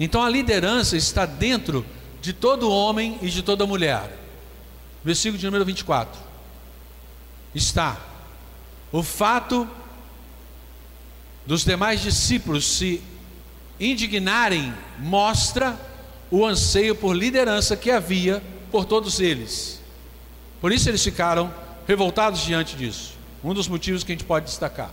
[0.00, 1.86] Então a liderança está dentro
[2.20, 4.10] de todo homem e de toda mulher.
[5.04, 6.20] Versículo de número 24.
[7.54, 7.96] Está
[8.90, 9.68] o fato
[11.46, 13.00] dos demais discípulos se
[13.78, 15.78] indignarem mostra
[16.28, 19.80] o anseio por liderança que havia por todos eles.
[20.60, 21.52] Por isso eles ficaram
[21.86, 23.14] revoltados diante disso.
[23.42, 24.92] Um dos motivos que a gente pode destacar.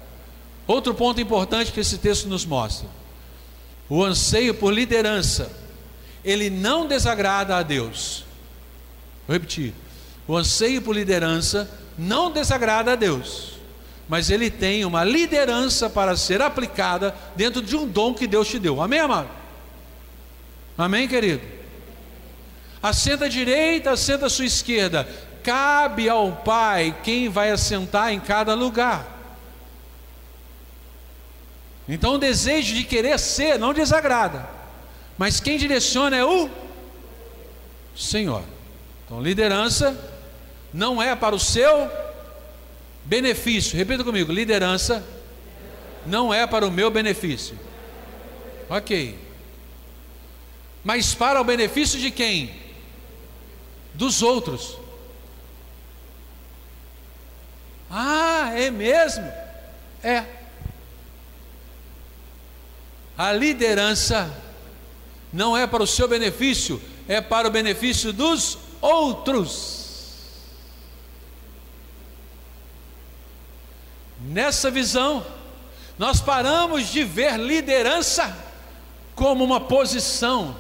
[0.65, 2.88] Outro ponto importante que esse texto nos mostra:
[3.89, 5.51] o anseio por liderança,
[6.23, 8.25] ele não desagrada a Deus.
[9.28, 9.73] Vou repetir:
[10.28, 13.53] o anseio por liderança não desagrada a Deus,
[14.07, 18.59] mas ele tem uma liderança para ser aplicada dentro de um dom que Deus te
[18.59, 18.82] deu.
[18.82, 19.30] Amém, amado?
[20.78, 21.57] Amém, querido?
[22.82, 25.07] Assenta à direita, assenta à sua esquerda.
[25.43, 29.17] Cabe ao Pai quem vai assentar em cada lugar.
[31.88, 34.47] Então o desejo de querer ser não desagrada,
[35.17, 36.49] mas quem direciona é o
[37.95, 38.43] Senhor.
[39.05, 39.97] Então liderança
[40.73, 41.89] não é para o seu
[43.05, 43.78] benefício.
[43.78, 45.03] Repita comigo: liderança
[46.05, 47.57] não é para o meu benefício.
[48.69, 49.17] Ok.
[50.84, 52.66] Mas para o benefício de quem?
[53.97, 54.77] Dos outros.
[57.89, 59.25] Ah, é mesmo?
[60.03, 60.23] É.
[63.17, 64.31] A liderança
[65.33, 69.87] não é para o seu benefício, é para o benefício dos outros.
[74.19, 75.25] Nessa visão,
[75.97, 78.37] nós paramos de ver liderança
[79.15, 80.55] como uma posição,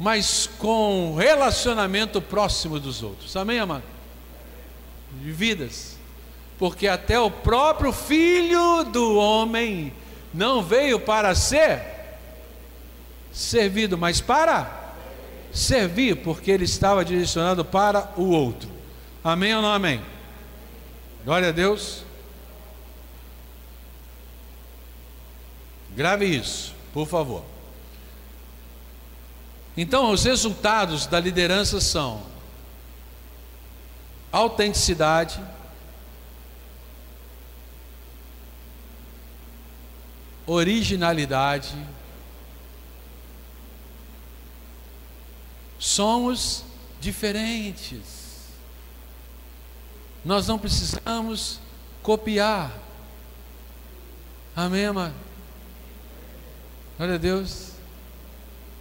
[0.00, 3.36] mas com relacionamento próximo dos outros.
[3.36, 3.82] Amém, amado?
[5.22, 5.98] De vidas.
[6.58, 9.92] Porque até o próprio filho do homem
[10.32, 11.82] não veio para ser
[13.30, 14.94] servido, mas para
[15.52, 18.70] servir, porque ele estava direcionado para o outro.
[19.22, 20.00] Amém ou não amém?
[21.26, 22.04] Glória a Deus.
[25.94, 27.59] Grave isso, por favor.
[29.76, 32.22] Então, os resultados da liderança são
[34.32, 35.40] autenticidade,
[40.46, 41.74] originalidade.
[45.78, 46.64] Somos
[47.00, 48.20] diferentes.
[50.24, 51.58] Nós não precisamos
[52.02, 52.72] copiar.
[54.54, 55.14] Amém, amado?
[56.98, 57.69] Glória a Deus.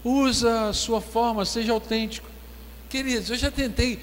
[0.04, 2.30] Usa a sua forma, seja autêntico.
[2.90, 4.02] Queridos, eu já tentei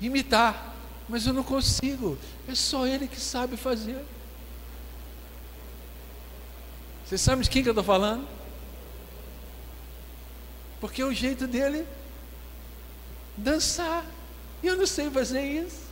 [0.00, 0.74] imitar,
[1.08, 2.18] mas eu não consigo.
[2.48, 4.04] É só Ele que sabe fazer.
[7.06, 8.26] Você sabe de quem que eu estou falando?
[10.80, 11.86] Porque é o jeito dele
[13.36, 14.04] dançar.
[14.62, 15.82] E eu não sei fazer isso.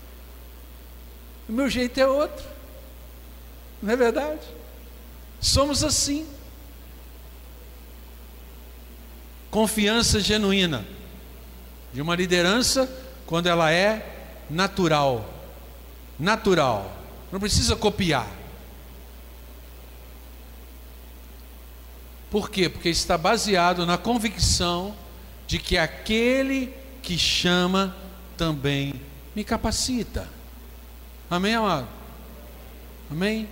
[1.49, 2.45] O meu jeito é outro.
[3.81, 4.41] Não é verdade?
[5.41, 6.27] Somos assim.
[9.55, 10.85] Confiança genuína
[11.93, 12.91] de uma liderança
[13.25, 14.05] quando ela é
[14.51, 15.33] natural.
[16.19, 16.93] Natural.
[17.31, 18.27] Não precisa copiar.
[22.33, 22.69] Por quê?
[22.69, 24.93] Porque está baseado na convicção
[25.47, 27.95] de que aquele que chama
[28.37, 28.95] também
[29.37, 30.29] me capacita.
[31.31, 31.87] Amém, amado?
[33.09, 33.49] Amém?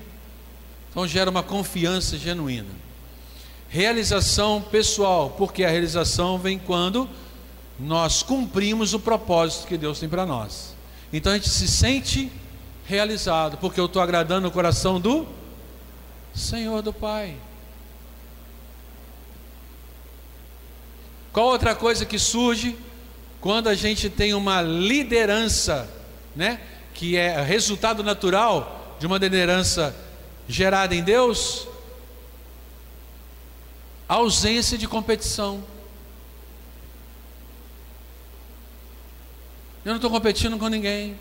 [0.91, 2.82] Então gera uma confiança genuína.
[3.73, 7.09] Realização pessoal, porque a realização vem quando
[7.81, 10.77] nós cumprimos o propósito que Deus tem para nós.
[11.11, 12.31] Então a gente se sente
[12.85, 15.27] realizado, porque eu estou agradando o coração do
[16.35, 17.35] Senhor do Pai.
[21.33, 22.77] Qual outra coisa que surge
[23.41, 25.89] quando a gente tem uma liderança,
[26.37, 26.61] né,
[26.93, 29.97] que é resultado natural de uma liderança
[30.47, 31.72] gerada em Deus?
[34.15, 35.63] Ausência de competição.
[39.85, 41.19] Eu não estou competindo com ninguém.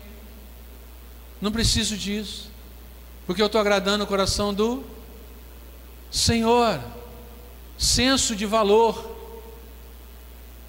[1.40, 2.50] Não preciso disso.
[3.26, 4.84] Porque eu estou agradando o coração do
[6.10, 6.80] Senhor.
[7.76, 9.12] Senso de valor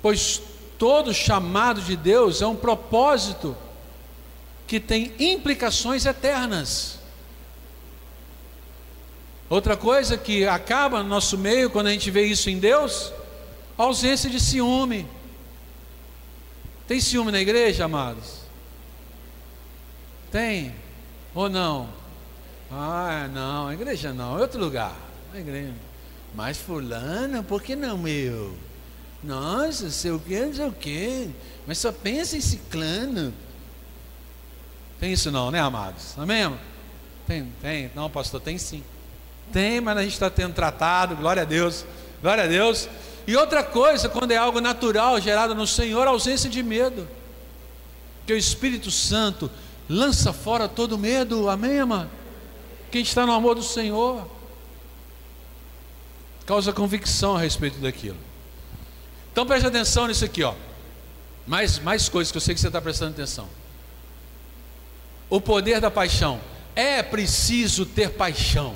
[0.03, 0.41] pois
[0.78, 3.55] todo chamado de Deus é um propósito
[4.67, 6.99] que tem implicações eternas.
[9.53, 13.13] Outra coisa que acaba no nosso meio quando a gente vê isso em Deus,
[13.77, 15.07] ausência de ciúme.
[16.87, 18.39] Tem ciúme na igreja, amados?
[20.31, 20.73] Tem
[21.35, 21.87] ou não?
[22.71, 24.95] Ah, não, a igreja não, é outro lugar.
[25.31, 25.75] A igreja.
[26.33, 28.57] Mas fulano, por que não meu?
[29.23, 31.29] Nossa, sei o que, não sei o que.
[31.67, 33.31] Mas só pensa em ciclano.
[34.99, 36.17] Tem isso não, né, amados?
[36.17, 36.51] Amém?
[37.27, 37.91] Tem, tem.
[37.93, 38.83] Não, pastor, tem sim.
[39.51, 41.85] Tem, mas a gente está tendo tratado, glória a Deus.
[42.21, 42.89] Glória a Deus.
[43.27, 47.07] E outra coisa, quando é algo natural, gerado no Senhor, ausência de medo.
[48.25, 49.49] Que o Espírito Santo
[49.87, 51.49] lança fora todo medo.
[51.49, 52.09] Amém, amado?
[52.91, 54.27] Quem está no amor do Senhor
[56.45, 58.17] causa convicção a respeito daquilo.
[59.31, 60.53] Então preste atenção nisso aqui, ó.
[61.47, 63.49] Mais, mais coisas que eu sei que você está prestando atenção.
[65.29, 66.39] O poder da paixão.
[66.75, 68.75] É preciso ter paixão.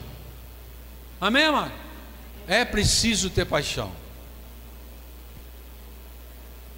[1.20, 1.72] Amém, amado?
[2.48, 3.92] É preciso ter paixão.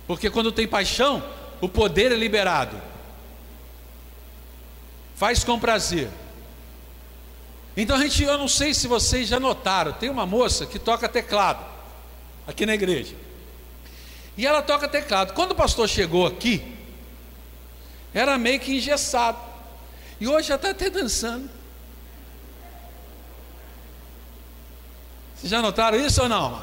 [0.08, 1.24] Porque quando tem paixão,
[1.62, 2.82] o poder é liberado.
[5.16, 6.10] Faz com prazer.
[7.76, 11.08] Então a gente, eu não sei se vocês já notaram, tem uma moça que toca
[11.08, 11.64] teclado
[12.48, 13.16] aqui na igreja.
[14.36, 15.34] E ela toca teclado.
[15.34, 16.76] Quando o pastor chegou aqui,
[18.14, 19.38] era meio que engessado.
[20.20, 21.50] E hoje já está até dançando.
[25.40, 26.62] Vocês já notaram isso ou não?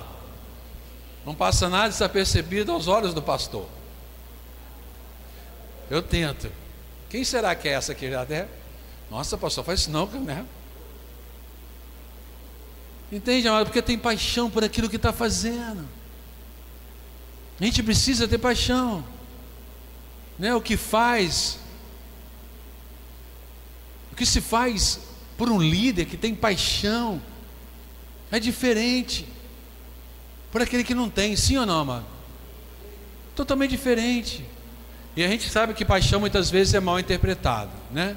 [1.24, 3.66] Não passa nada desapercebido aos olhos do pastor.
[5.88, 6.52] Eu tento.
[7.08, 8.48] Quem será que é essa aqui já der?
[9.10, 10.44] Nossa, pastor, faz isso não, né?
[13.10, 13.66] Entende, amado?
[13.66, 15.88] Porque tem paixão por aquilo que está fazendo.
[17.58, 19.02] A gente precisa ter paixão.
[20.38, 20.54] Né?
[20.54, 21.58] O que faz,
[24.12, 25.00] o que se faz
[25.38, 27.22] por um líder que tem paixão,
[28.36, 29.26] é diferente
[30.52, 32.04] por aquele que não tem, sim ou não, amado?
[33.34, 34.44] Totalmente diferente.
[35.16, 38.16] E a gente sabe que paixão muitas vezes é mal interpretado, né?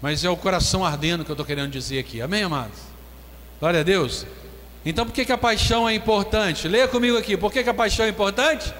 [0.00, 2.78] Mas é o coração ardendo que eu estou querendo dizer aqui, amém, amados?
[3.58, 4.26] Glória a Deus.
[4.82, 6.66] Então por que, que a paixão é importante?
[6.66, 8.72] Leia comigo aqui, por que, que a paixão é importante?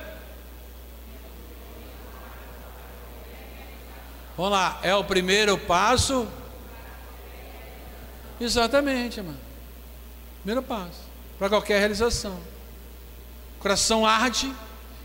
[4.38, 6.26] Vamos lá, é o primeiro passo
[8.40, 9.38] Exatamente, mano.
[10.38, 12.40] Primeiro passo para qualquer realização.
[13.58, 14.54] Coração arde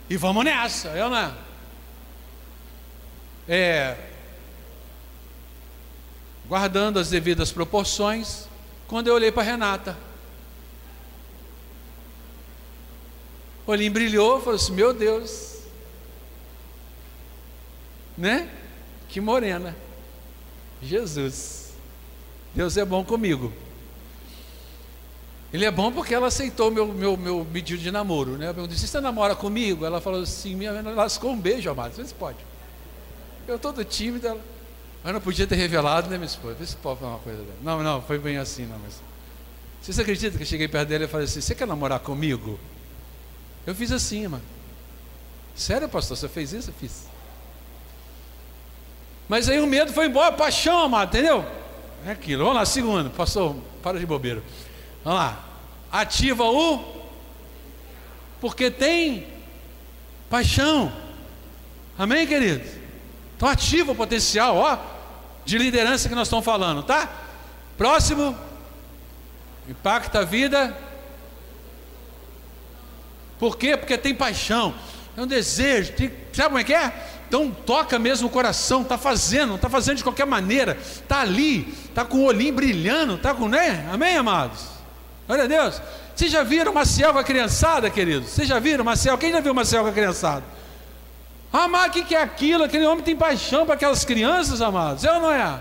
[0.10, 1.34] e vamos nessa, é não é?
[3.48, 3.98] É,
[6.48, 8.48] guardando as devidas proporções,
[8.88, 9.98] quando eu olhei para Renata,
[13.66, 15.60] o olhinho brilhou, falou assim: Meu Deus,
[18.18, 18.50] né?
[19.10, 19.76] Que morena,
[20.82, 21.64] Jesus.
[22.56, 23.51] Deus é bom comigo.
[25.53, 28.32] Ele é bom porque ela aceitou meu, meu, meu pedido de namoro.
[28.32, 28.49] Né?
[28.49, 29.86] Eu perguntei, você namora comigo?
[29.86, 31.93] Ela falou assim, minha ela lascou um beijo, amado.
[31.95, 32.38] Você pode.
[33.47, 34.41] Eu todo tímido, ela.
[35.03, 36.56] Mas não podia ter revelado, né, minha esposa?
[36.56, 37.58] Vê se pode falar uma coisa dela.
[37.62, 38.80] Não, não, foi bem assim, não.
[38.80, 39.01] Mas...
[39.82, 42.60] Você acredita que eu cheguei perto dela e falei assim, você quer namorar comigo?
[43.68, 44.43] Eu fiz assim, mano.
[45.56, 46.72] Sério, pastor, você fez isso?
[46.72, 47.06] Eu fiz.
[49.30, 51.45] Mas aí o medo foi embora, paixão, amado, entendeu?
[52.06, 52.43] É aquilo.
[52.43, 53.10] Vamos lá, segundo.
[53.10, 54.43] Pastor, para de bobeira.
[55.03, 55.43] Vamos lá.
[55.91, 57.03] Ativa o.
[58.39, 59.26] Porque tem
[60.30, 60.93] paixão.
[61.97, 62.70] Amém, queridos?
[63.36, 64.78] Então ativa o potencial, ó,
[65.45, 67.12] de liderança que nós estamos falando, tá?
[67.76, 68.38] Próximo.
[69.68, 70.78] Impacta a vida.
[73.39, 73.76] Por quê?
[73.76, 74.76] Porque tem paixão.
[75.18, 75.93] É um desejo.
[75.93, 77.14] Tem, sabe como é que é?
[77.36, 82.06] Então toca mesmo o coração, está fazendo, está fazendo de qualquer maneira, está ali, está
[82.06, 83.86] com o olhinho brilhando, está com, né?
[83.92, 84.62] Amém, amados?
[85.28, 85.82] Glória a Deus.
[86.16, 88.30] Vocês já viram Maciel com a criançada, queridos?
[88.30, 89.18] Vocês já viram Maciel?
[89.18, 90.46] Quem já viu Maciel com a criançada?
[91.52, 92.64] Ah, mas o que, que é aquilo?
[92.64, 95.04] Aquele homem tem paixão para aquelas crianças, amados.
[95.04, 95.60] É ou não é?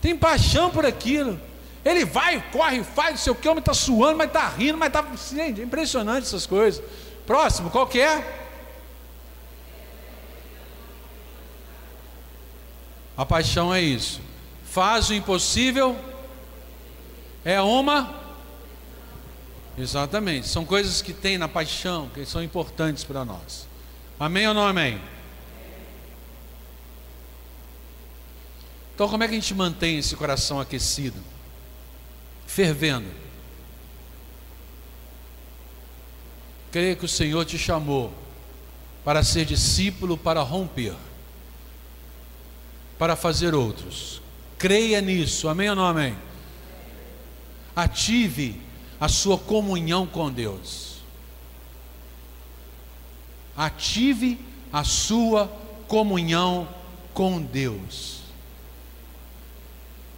[0.00, 1.40] Tem paixão por aquilo.
[1.84, 4.78] Ele vai, corre, faz, não sei o que, o homem está suando, mas está rindo,
[4.78, 5.04] mas está.
[5.42, 6.80] É impressionante essas coisas.
[7.26, 8.43] Próximo, qual que é?
[13.16, 14.20] A paixão é isso.
[14.64, 15.96] Faz o impossível.
[17.44, 18.22] É uma.
[19.78, 20.48] Exatamente.
[20.48, 23.68] São coisas que tem na paixão que são importantes para nós.
[24.18, 25.00] Amém ou não amém?
[28.94, 31.20] Então, como é que a gente mantém esse coração aquecido?
[32.46, 33.08] Fervendo.
[36.70, 38.12] Creia que o Senhor te chamou
[39.04, 40.94] para ser discípulo, para romper
[42.98, 44.20] para fazer outros.
[44.58, 46.16] Creia nisso, amém ou não amém?
[47.74, 48.60] Ative
[49.00, 50.98] a sua comunhão com Deus.
[53.56, 54.38] Ative
[54.72, 55.48] a sua
[55.86, 56.68] comunhão
[57.12, 58.20] com Deus.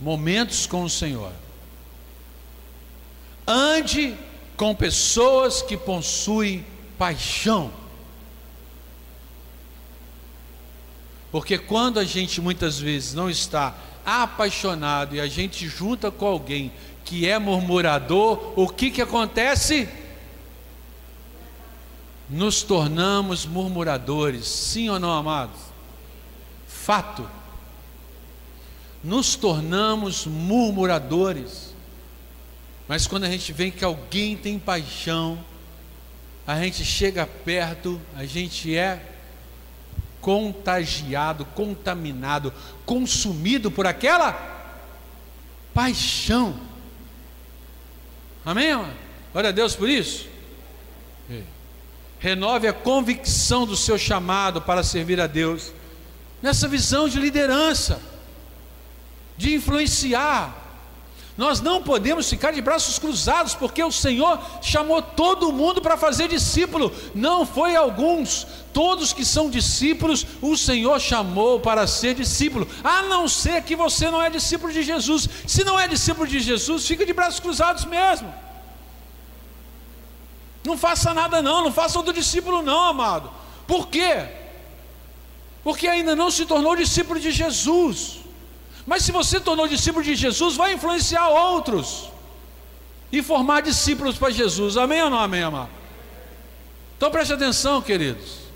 [0.01, 1.33] Momentos com o Senhor.
[3.47, 4.17] Ande
[4.57, 6.65] com pessoas que possuem
[6.99, 7.71] paixão.
[11.31, 13.75] Porque quando a gente muitas vezes não está
[14.05, 16.73] apaixonado e a gente junta com alguém
[17.05, 19.89] que é murmurador, o que que acontece?
[22.29, 25.61] Nos tornamos murmuradores, sim ou não, amados?
[26.67, 27.29] Fato.
[29.03, 31.75] Nos tornamos murmuradores.
[32.89, 35.39] Mas quando a gente vê que alguém tem paixão,
[36.47, 39.16] a gente chega perto, a gente é
[40.27, 42.53] contagiado, contaminado,
[42.85, 44.33] consumido por aquela
[45.73, 46.59] paixão.
[48.45, 48.75] Amém?
[49.33, 50.27] Glória a Deus por isso.
[52.19, 55.73] Renove a convicção do seu chamado para servir a Deus,
[56.43, 58.03] nessa visão de liderança,
[59.37, 60.66] de influenciar,
[61.37, 66.29] nós não podemos ficar de braços cruzados, porque o Senhor chamou todo mundo para fazer
[66.29, 73.03] discípulo, não foi alguns, todos que são discípulos, o Senhor chamou para ser discípulo, a
[73.03, 75.29] não ser que você não é discípulo de Jesus.
[75.47, 78.33] Se não é discípulo de Jesus, fica de braços cruzados mesmo.
[80.65, 83.31] Não faça nada, não, não faça outro discípulo, não, amado.
[83.67, 84.27] Por quê?
[85.63, 88.26] Porque ainda não se tornou discípulo de Jesus.
[88.87, 92.09] Mas se você tornou discípulo de Jesus, vai influenciar outros
[93.11, 94.77] e formar discípulos para Jesus.
[94.77, 95.71] Amém ou não amém, amado?
[96.97, 98.47] Então preste atenção, queridos.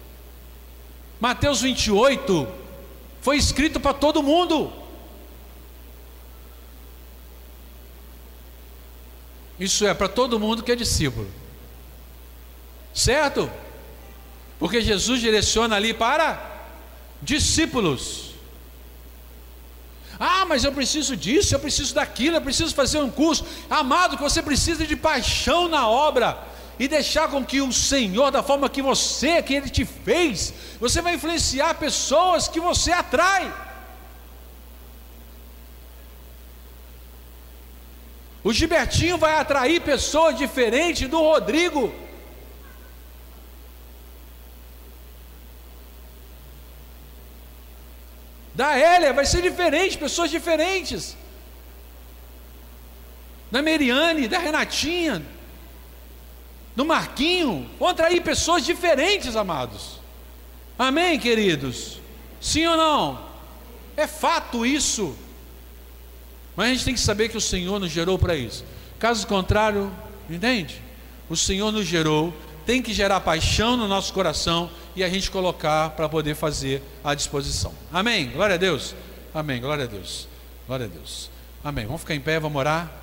[1.20, 2.48] Mateus 28
[3.20, 4.72] foi escrito para todo mundo.
[9.58, 11.28] Isso é para todo mundo que é discípulo.
[12.94, 13.50] Certo?
[14.58, 16.68] Porque Jesus direciona ali para
[17.20, 18.29] discípulos.
[20.22, 23.42] Ah, mas eu preciso disso, eu preciso daquilo, eu preciso fazer um curso.
[23.70, 26.38] Amado, que você precisa de paixão na obra
[26.78, 31.00] e deixar com que o Senhor, da forma que você, que Ele te fez, você
[31.00, 33.50] vai influenciar pessoas que você atrai.
[38.44, 41.90] O Gilbertinho vai atrair pessoas diferentes do Rodrigo.
[48.60, 51.16] Da Hélia vai ser diferente, pessoas diferentes.
[53.50, 55.24] Da Meriane, da Renatinha,
[56.76, 59.98] do Marquinho, vão atrair pessoas diferentes, amados.
[60.78, 62.02] Amém, queridos?
[62.38, 63.24] Sim ou não?
[63.96, 65.16] É fato isso.
[66.54, 68.62] Mas a gente tem que saber que o Senhor nos gerou para isso.
[68.98, 69.90] Caso contrário,
[70.28, 70.82] entende?
[71.30, 72.30] O Senhor nos gerou,
[72.66, 77.14] tem que gerar paixão no nosso coração e a gente colocar para poder fazer à
[77.14, 77.72] disposição.
[77.92, 78.30] Amém?
[78.30, 78.94] Glória a Deus.
[79.34, 79.60] Amém.
[79.60, 80.28] Glória a Deus.
[80.66, 81.30] Glória a Deus.
[81.62, 81.86] Amém.
[81.86, 82.99] Vamos ficar em pé, vamos orar.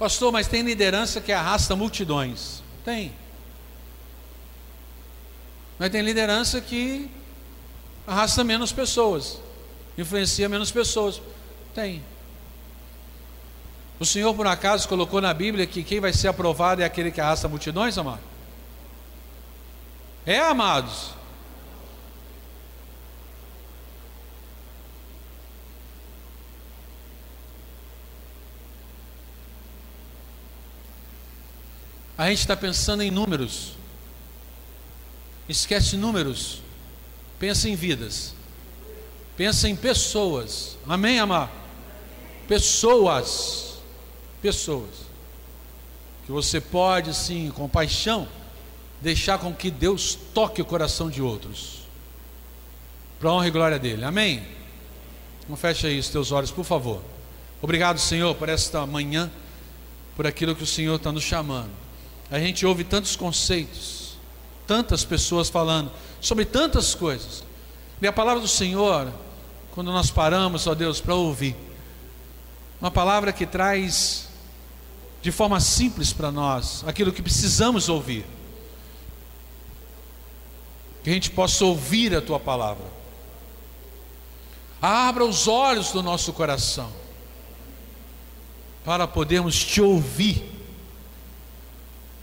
[0.00, 2.62] Pastor, mas tem liderança que arrasta multidões.
[2.82, 3.12] Tem.
[5.78, 7.10] Mas tem liderança que
[8.06, 9.38] arrasta menos pessoas,
[9.98, 11.20] influencia menos pessoas.
[11.74, 12.02] Tem.
[13.98, 17.20] O Senhor, por acaso, colocou na Bíblia que quem vai ser aprovado é aquele que
[17.20, 18.22] arrasta multidões, amado?
[20.24, 21.10] É, amados.
[32.20, 33.72] A gente está pensando em números.
[35.48, 36.60] Esquece números.
[37.38, 38.34] Pensa em vidas.
[39.38, 40.76] Pensa em pessoas.
[40.86, 41.50] Amém, amar?
[42.46, 43.78] Pessoas.
[44.42, 44.90] Pessoas.
[46.26, 48.28] Que você pode, sim, com paixão,
[49.00, 51.86] deixar com que Deus toque o coração de outros.
[53.18, 54.04] Para honra e glória dele.
[54.04, 54.46] Amém?
[55.42, 57.02] Então fecha aí os teus olhos, por favor.
[57.62, 59.30] Obrigado, Senhor, por esta manhã,
[60.14, 61.88] por aquilo que o Senhor está nos chamando.
[62.30, 64.16] A gente ouve tantos conceitos,
[64.66, 67.42] tantas pessoas falando sobre tantas coisas.
[68.00, 69.12] E a palavra do Senhor,
[69.72, 71.56] quando nós paramos, ó Deus, para ouvir,
[72.80, 74.28] uma palavra que traz
[75.20, 78.24] de forma simples para nós aquilo que precisamos ouvir.
[81.02, 82.84] Que a gente possa ouvir a tua palavra.
[84.80, 86.90] Abra os olhos do nosso coração
[88.84, 90.59] para podermos te ouvir.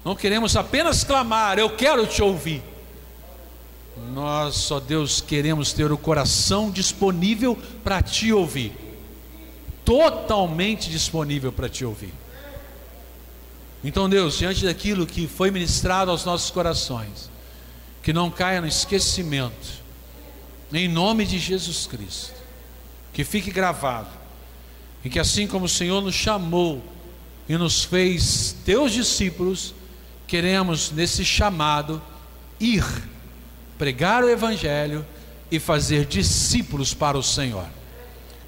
[0.07, 2.63] Não queremos apenas clamar, eu quero te ouvir.
[4.13, 8.71] Nós, só Deus, queremos ter o coração disponível para te ouvir.
[9.83, 12.13] Totalmente disponível para te ouvir.
[13.83, 17.29] Então, Deus, diante daquilo que foi ministrado aos nossos corações,
[18.01, 19.83] que não caia no esquecimento,
[20.71, 22.31] em nome de Jesus Cristo,
[23.11, 24.07] que fique gravado,
[25.03, 26.81] e que assim como o Senhor nos chamou
[27.49, 29.75] e nos fez teus discípulos,
[30.27, 32.01] queremos nesse chamado
[32.59, 32.85] ir,
[33.77, 35.05] pregar o Evangelho
[35.49, 37.65] e fazer discípulos para o Senhor.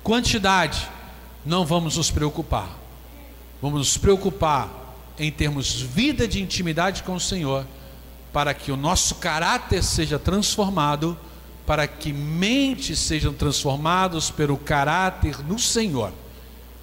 [0.03, 0.87] Quantidade,
[1.45, 2.69] não vamos nos preocupar,
[3.61, 4.69] vamos nos preocupar
[5.17, 7.65] em termos vida de intimidade com o Senhor,
[8.31, 11.17] para que o nosso caráter seja transformado,
[11.65, 16.11] para que mentes sejam transformados pelo caráter no Senhor,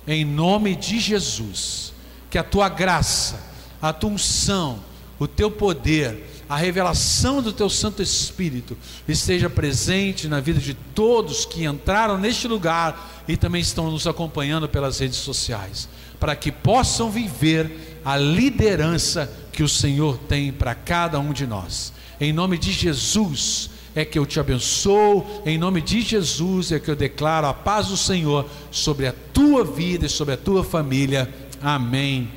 [0.06, 1.92] em nome de Jesus.
[2.30, 3.40] Que a tua graça,
[3.80, 4.78] a tua unção,
[5.18, 8.76] o teu poder, a revelação do teu Santo Espírito
[9.08, 14.68] esteja presente na vida de todos que entraram neste lugar e também estão nos acompanhando
[14.68, 15.88] pelas redes sociais,
[16.20, 21.92] para que possam viver a liderança que o Senhor tem para cada um de nós.
[22.20, 26.90] Em nome de Jesus é que eu te abençoo, em nome de Jesus é que
[26.90, 31.28] eu declaro a paz do Senhor sobre a tua vida e sobre a tua família.
[31.60, 32.28] Amém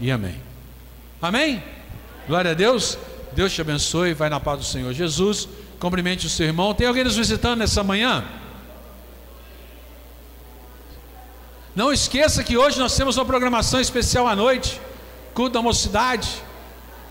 [0.00, 0.47] e amém.
[1.20, 1.62] Amém?
[2.26, 2.98] Glória a Deus.
[3.32, 4.14] Deus te abençoe.
[4.14, 5.48] Vai na paz do Senhor Jesus.
[5.78, 6.74] Cumprimente o seu irmão.
[6.74, 8.24] Tem alguém nos visitando nessa manhã?
[11.74, 14.80] Não esqueça que hoje nós temos uma programação especial à noite
[15.38, 16.28] culto da mocidade.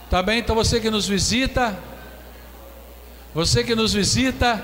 [0.09, 0.39] Tá bem?
[0.39, 1.79] Então você que nos visita,
[3.33, 4.61] você que nos visita,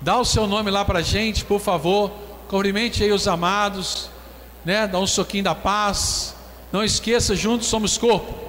[0.00, 2.10] dá o seu nome lá para gente, por favor.
[2.48, 4.10] Cumprimente aí os amados,
[4.64, 4.88] né?
[4.88, 6.34] Dá um soquinho da paz.
[6.72, 8.43] Não esqueça, juntos somos corpo.